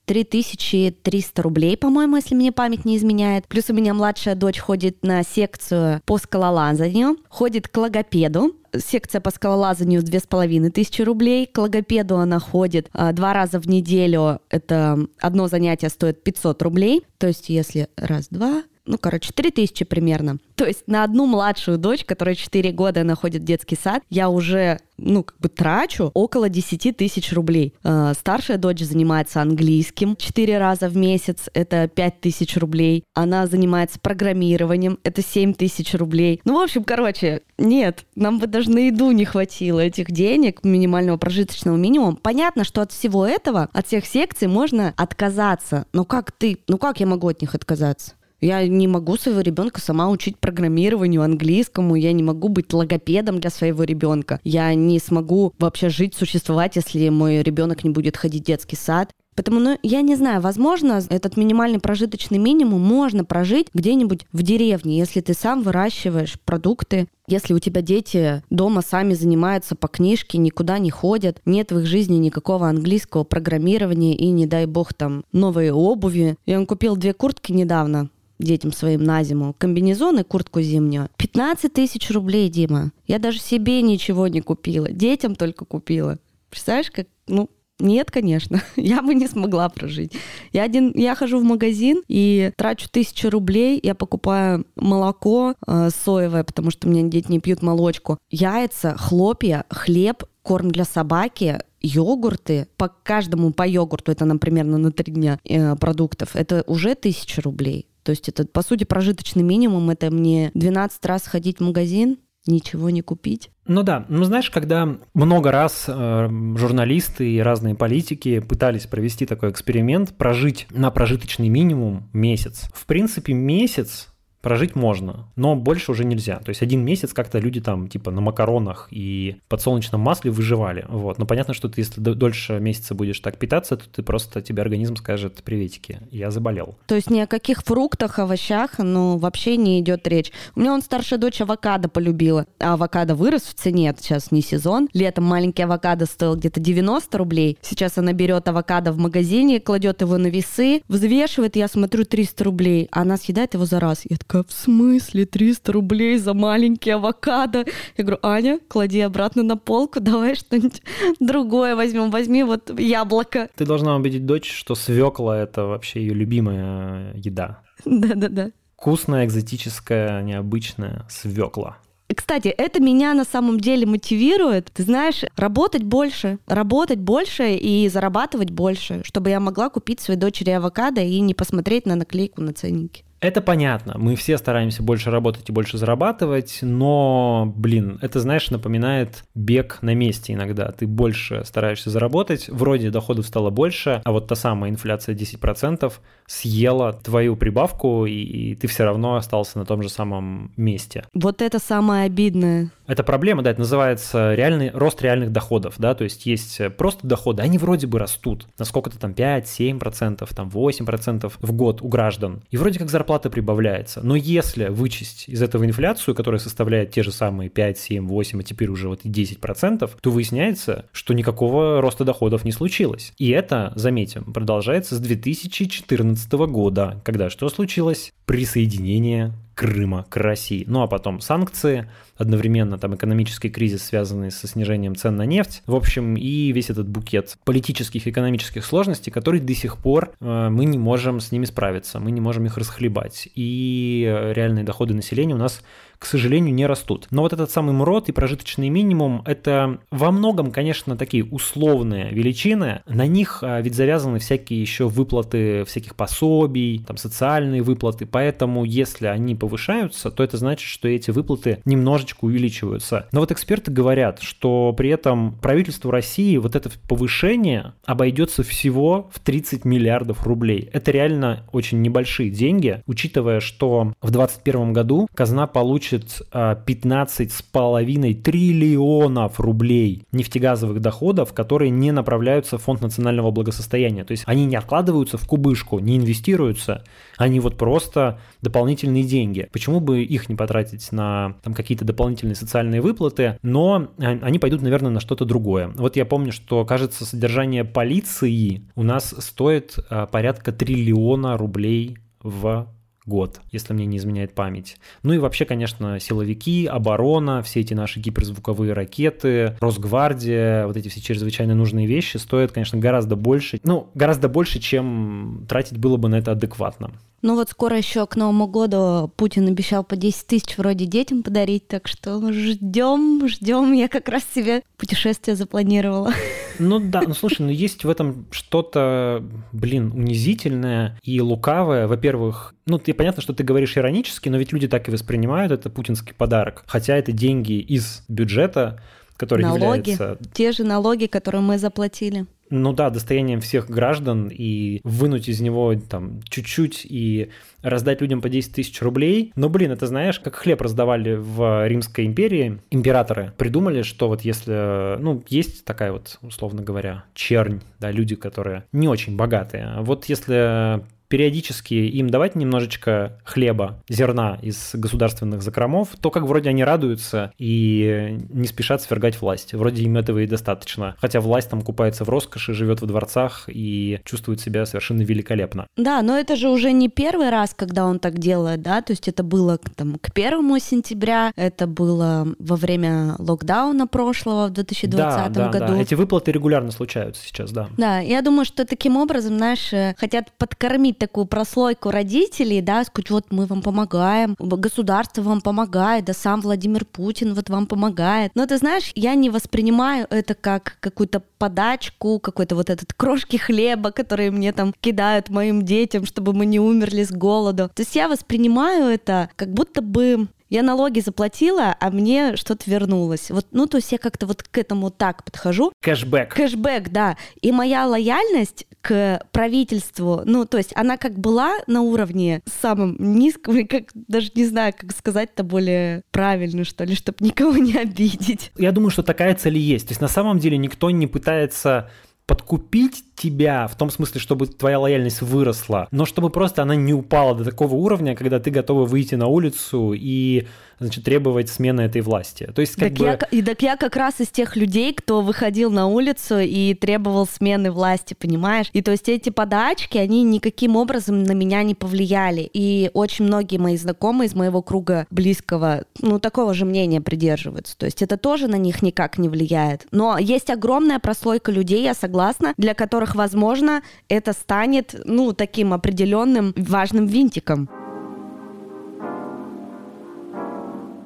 [0.06, 3.46] 3300 э, рублей, по-моему, если мне память не изменяет.
[3.48, 8.56] Плюс у меня младшая дочь ходит на секцию по скалолазанию, ходит к логопеду.
[8.76, 11.46] Секция по скалолазанию две с половиной тысячи рублей.
[11.46, 14.40] К логопеду она ходит а, два раза в неделю.
[14.50, 17.06] Это одно занятие стоит 500 рублей.
[17.18, 20.38] То есть если раз-два, ну, короче, 3 тысячи примерно.
[20.56, 25.24] То есть на одну младшую дочь, которая 4 года находит детский сад, я уже, ну,
[25.24, 27.74] как бы трачу около 10 тысяч рублей.
[27.82, 33.04] Э, старшая дочь занимается английским 4 раза в месяц, это 5 тысяч рублей.
[33.14, 36.40] Она занимается программированием, это 7 тысяч рублей.
[36.44, 41.16] Ну, в общем, короче, нет, нам бы даже на еду не хватило этих денег, минимального
[41.16, 42.16] прожиточного минимума.
[42.16, 45.86] Понятно, что от всего этого, от всех секций можно отказаться.
[45.92, 48.12] Но как ты, ну как я могу от них отказаться?
[48.40, 53.50] Я не могу своего ребенка сама учить программированию, английскому, я не могу быть логопедом для
[53.50, 54.40] своего ребенка.
[54.44, 59.10] Я не смогу вообще жить, существовать, если мой ребенок не будет ходить в детский сад.
[59.36, 64.98] Поэтому, ну, я не знаю, возможно, этот минимальный прожиточный минимум можно прожить где-нибудь в деревне,
[64.98, 70.78] если ты сам выращиваешь продукты, если у тебя дети дома сами занимаются по книжке, никуда
[70.78, 75.72] не ходят, нет в их жизни никакого английского программирования и, не дай бог, там, новые
[75.72, 76.36] обуви.
[76.46, 79.54] Я им купил две куртки недавно, детям своим на зиму.
[79.58, 81.08] Комбинезон и куртку зимнюю.
[81.16, 82.92] 15 тысяч рублей, Дима.
[83.06, 84.90] Я даже себе ничего не купила.
[84.90, 86.18] Детям только купила.
[86.50, 90.12] Представляешь, как, ну, нет, конечно, я бы не смогла прожить.
[90.52, 96.44] Я, один, я хожу в магазин и трачу тысячу рублей, я покупаю молоко э, соевое,
[96.44, 102.88] потому что меня дети не пьют молочку, яйца, хлопья, хлеб, корм для собаки, йогурты, по
[102.88, 107.88] каждому по йогурту, это нам на три дня э, продуктов, это уже тысяча рублей.
[108.04, 109.90] То есть это, по сути, прожиточный минимум.
[109.90, 112.18] Это мне 12 раз ходить в магазин.
[112.46, 113.50] ничего не купить.
[113.66, 119.50] Ну да, ну знаешь, когда много раз э, журналисты и разные политики пытались провести такой
[119.50, 122.68] эксперимент, прожить на прожиточный минимум месяц.
[122.74, 124.13] В принципе, месяц
[124.44, 126.36] прожить можно, но больше уже нельзя.
[126.36, 130.84] То есть один месяц как-то люди там типа на макаронах и подсолнечном масле выживали.
[130.86, 131.18] Вот.
[131.18, 134.96] Но понятно, что ты если дольше месяца будешь так питаться, то ты просто тебе организм
[134.96, 136.76] скажет приветики, я заболел.
[136.86, 140.30] То есть ни о каких фруктах, овощах, ну вообще не идет речь.
[140.54, 144.90] У меня он старшая дочь авокадо полюбила, а авокадо вырос в цене, сейчас не сезон.
[144.92, 147.56] Летом маленький авокадо стоил где-то 90 рублей.
[147.62, 152.88] Сейчас она берет авокадо в магазине, кладет его на весы, взвешивает, я смотрю 300 рублей,
[152.90, 154.02] она съедает его за раз.
[154.04, 157.64] Я такая, такая, в смысле 300 рублей за маленький авокадо?
[157.96, 160.82] Я говорю, Аня, клади обратно на полку, давай что-нибудь
[161.20, 162.10] другое возьмем.
[162.10, 163.48] Возьми вот яблоко.
[163.54, 167.60] Ты должна убедить дочь, что свекла– это вообще ее любимая еда.
[167.84, 168.50] Да-да-да.
[168.76, 171.78] Вкусная, экзотическая, необычная свекла.
[172.14, 178.50] Кстати, это меня на самом деле мотивирует, ты знаешь, работать больше, работать больше и зарабатывать
[178.50, 183.04] больше, чтобы я могла купить своей дочери авокадо и не посмотреть на наклейку на ценнике.
[183.24, 183.94] Это понятно.
[183.96, 189.94] Мы все стараемся больше работать и больше зарабатывать, но, блин, это, знаешь, напоминает бег на
[189.94, 190.70] месте иногда.
[190.72, 195.90] Ты больше стараешься заработать, вроде доходов стало больше, а вот та самая инфляция 10%
[196.26, 201.06] съела твою прибавку, и, и ты все равно остался на том же самом месте.
[201.14, 202.72] Вот это самое обидное.
[202.86, 207.42] Это проблема, да, это называется реальный рост реальных доходов, да, то есть есть просто доходы,
[207.42, 212.58] они вроде бы растут на сколько-то там 5-7%, там 8% в год у граждан, и
[212.58, 217.50] вроде как зарплата прибавляется, но если вычесть из этого инфляцию, которая составляет те же самые
[217.50, 222.44] 5, 7, 8, а теперь уже вот и 10%, то выясняется, что никакого роста доходов
[222.44, 223.12] не случилось.
[223.18, 228.12] И это, заметим, продолжается с 2014 года, когда что случилось?
[228.26, 230.64] Присоединение Крыма к России.
[230.66, 235.62] Ну а потом санкции, одновременно там экономический кризис, связанный со снижением цен на нефть.
[235.66, 240.48] В общем, и весь этот букет политических и экономических сложностей, который до сих пор э,
[240.50, 243.28] мы не можем с ними справиться, мы не можем их расхлебать.
[243.34, 245.62] И э, реальные доходы населения у нас
[245.98, 247.06] к сожалению, не растут.
[247.10, 252.82] Но вот этот самый МРОД и прожиточный минимум– это во многом, конечно, такие условные величины.
[252.86, 258.06] На них а, ведь завязаны всякие еще выплаты всяких пособий, там социальные выплаты.
[258.06, 263.08] Поэтому, если они повышаются, то это значит, что эти выплаты немножечко увеличиваются.
[263.12, 269.20] Но вот эксперты говорят, что при этом правительству России вот это повышение обойдется всего в
[269.20, 270.68] 30 миллиардов рублей.
[270.72, 278.22] Это реально очень небольшие деньги, учитывая, что в 2021 году казна получит получит 15,5 а,
[278.22, 284.04] триллионов рублей нефтегазовых доходов, которые не направляются в фонд национального благосостояния.
[284.04, 286.84] То есть они не откладываются в кубышку, не инвестируются,
[287.16, 289.48] они вот просто дополнительные деньги.
[289.52, 294.62] Почему бы их не потратить на там, какие-то дополнительные социальные выплаты, но а, они пойдут,
[294.62, 295.70] наверное, на что-то другое.
[295.74, 302.68] Вот я помню, что, кажется, содержание полиции у нас стоит а, порядка триллиона рублей в
[303.06, 304.76] год, если мне не изменяет память.
[305.02, 311.00] Ну и вообще, конечно, силовики, оборона, все эти наши гиперзвуковые ракеты, Росгвардия, вот эти все
[311.00, 316.16] чрезвычайно нужные вещи стоят, конечно, гораздо больше, ну, гораздо больше, чем тратить было бы на
[316.16, 316.92] это адекватно.
[317.24, 321.66] Ну вот скоро еще к Новому году Путин обещал по 10 тысяч вроде детям подарить,
[321.66, 323.72] так что ждем, ждем.
[323.72, 326.12] Я как раз себе путешествие запланировала.
[326.58, 331.86] Ну да, ну слушай, ну есть в этом что-то, блин, унизительное и лукавое.
[331.86, 335.70] Во-первых, ну ты понятно, что ты говоришь иронически, но ведь люди так и воспринимают это
[335.70, 336.62] путинский подарок.
[336.66, 338.82] Хотя это деньги из бюджета,
[339.16, 340.18] который налоги, является...
[340.32, 345.74] Те же налоги, которые мы заплатили ну да, достоянием всех граждан и вынуть из него
[345.74, 347.30] там чуть-чуть и
[347.62, 349.32] раздать людям по 10 тысяч рублей.
[349.34, 354.98] Но, блин, это знаешь, как хлеб раздавали в Римской империи, императоры придумали, что вот если,
[354.98, 359.80] ну, есть такая вот, условно говоря, чернь, да, люди, которые не очень богатые.
[359.80, 360.84] Вот если
[361.14, 368.18] периодически им давать немножечко хлеба, зерна из государственных закромов, то как вроде они радуются и
[368.30, 369.54] не спешат свергать власть.
[369.54, 370.96] Вроде им этого и достаточно.
[370.98, 375.68] Хотя власть там купается в роскоши, живет в дворцах и чувствует себя совершенно великолепно.
[375.76, 379.06] Да, но это же уже не первый раз, когда он так делает, да, то есть
[379.06, 385.28] это было там, к первому сентября, это было во время локдауна прошлого в 2020 да,
[385.28, 385.74] да, году.
[385.74, 387.68] Да, эти выплаты регулярно случаются сейчас, да.
[387.76, 393.10] Да, я думаю, что таким образом, знаешь, э, хотят подкормить такую прослойку родителей, да, сказать,
[393.10, 398.32] вот мы вам помогаем, государство вам помогает, да сам Владимир Путин вот вам помогает.
[398.34, 403.90] Но ты знаешь, я не воспринимаю это как какую-то подачку, какой-то вот этот крошки хлеба,
[403.90, 407.70] которые мне там кидают моим детям, чтобы мы не умерли с голоду.
[407.74, 413.30] То есть я воспринимаю это как будто бы я налоги заплатила, а мне что-то вернулось.
[413.30, 415.72] Вот, ну, то есть я как-то вот к этому так подхожу.
[415.82, 416.32] Кэшбэк.
[416.32, 417.16] Кэшбэк, да.
[417.42, 423.66] И моя лояльность к правительству, ну, то есть она как была на уровне самым низком,
[423.68, 428.52] как даже не знаю, как сказать-то более правильно, что ли, чтобы никого не обидеть.
[428.56, 429.88] Я думаю, что такая цель и есть.
[429.88, 431.90] То есть на самом деле никто не пытается
[432.26, 437.34] подкупить тебя в том смысле, чтобы твоя лояльность выросла, но чтобы просто она не упала
[437.34, 440.46] до такого уровня, когда ты готова выйти на улицу и
[440.78, 442.50] значит, требовать смены этой власти.
[442.54, 443.04] То есть, как так бы...
[443.04, 447.26] я, и так я как раз из тех людей, кто выходил на улицу и требовал
[447.26, 448.70] смены власти, понимаешь?
[448.72, 452.48] И то есть эти подачки, они никаким образом на меня не повлияли.
[452.52, 457.76] И очень многие мои знакомые из моего круга близкого, ну, такого же мнения придерживаются.
[457.76, 459.86] То есть это тоже на них никак не влияет.
[459.90, 466.52] Но есть огромная прослойка людей, я согласна, для которых, возможно, это станет, ну, таким определенным
[466.56, 467.68] важным винтиком.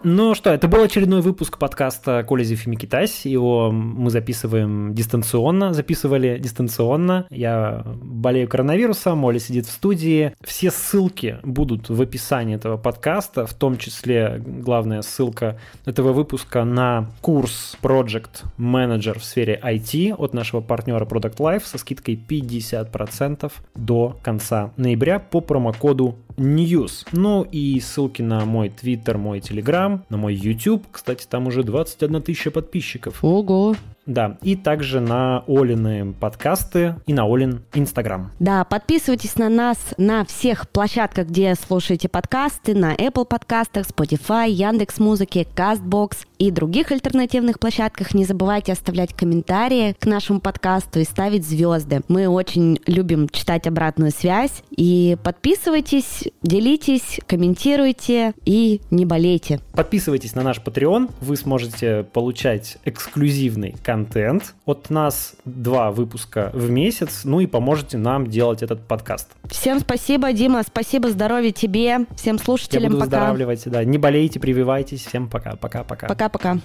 [0.05, 3.26] Ну что, это был очередной выпуск подкаста «Колезев и Микитась».
[3.26, 7.26] Его мы записываем дистанционно, записывали дистанционно.
[7.30, 10.34] Я болею коронавирусом, Оля сидит в студии.
[10.44, 17.11] Все ссылки будут в описании этого подкаста, в том числе главная ссылка этого выпуска на
[17.20, 24.16] курс Project Manager в сфере IT от нашего партнера Product Life со скидкой 50% до
[24.22, 27.07] конца ноября по промокоду News.
[27.12, 29.40] Ну и ссылки на мой Twitter, мой
[29.89, 30.86] Telegram, на мой YouTube.
[30.91, 33.24] Кстати, там уже 21 тысяча подписчиков.
[33.24, 33.74] Ого!
[34.09, 38.32] Да, и также на Олины подкасты и на Олин Инстаграм.
[38.38, 44.98] Да, подписывайтесь на нас на всех площадках, где слушаете подкасты, на Apple подкастах, Spotify, Яндекс
[44.98, 48.14] Музыке, Castbox и других альтернативных площадках.
[48.14, 52.00] Не забывайте оставлять комментарии к нашему подкасту и ставить звезды.
[52.09, 54.62] Мы очень любим читать обратную связь.
[54.70, 59.61] И подписывайтесь, делитесь, комментируйте и не болейте.
[59.72, 64.55] Подписывайтесь на наш Patreon, вы сможете получать эксклюзивный контент контент.
[64.64, 69.28] От нас два выпуска в месяц, ну и поможете нам делать этот подкаст.
[69.51, 73.16] Всем спасибо, Дима, спасибо, здоровья тебе, всем слушателям, Я буду пока.
[73.16, 76.07] выздоравливать, да, не болейте, прививайтесь, всем пока, пока-пока.
[76.07, 76.59] Пока-пока.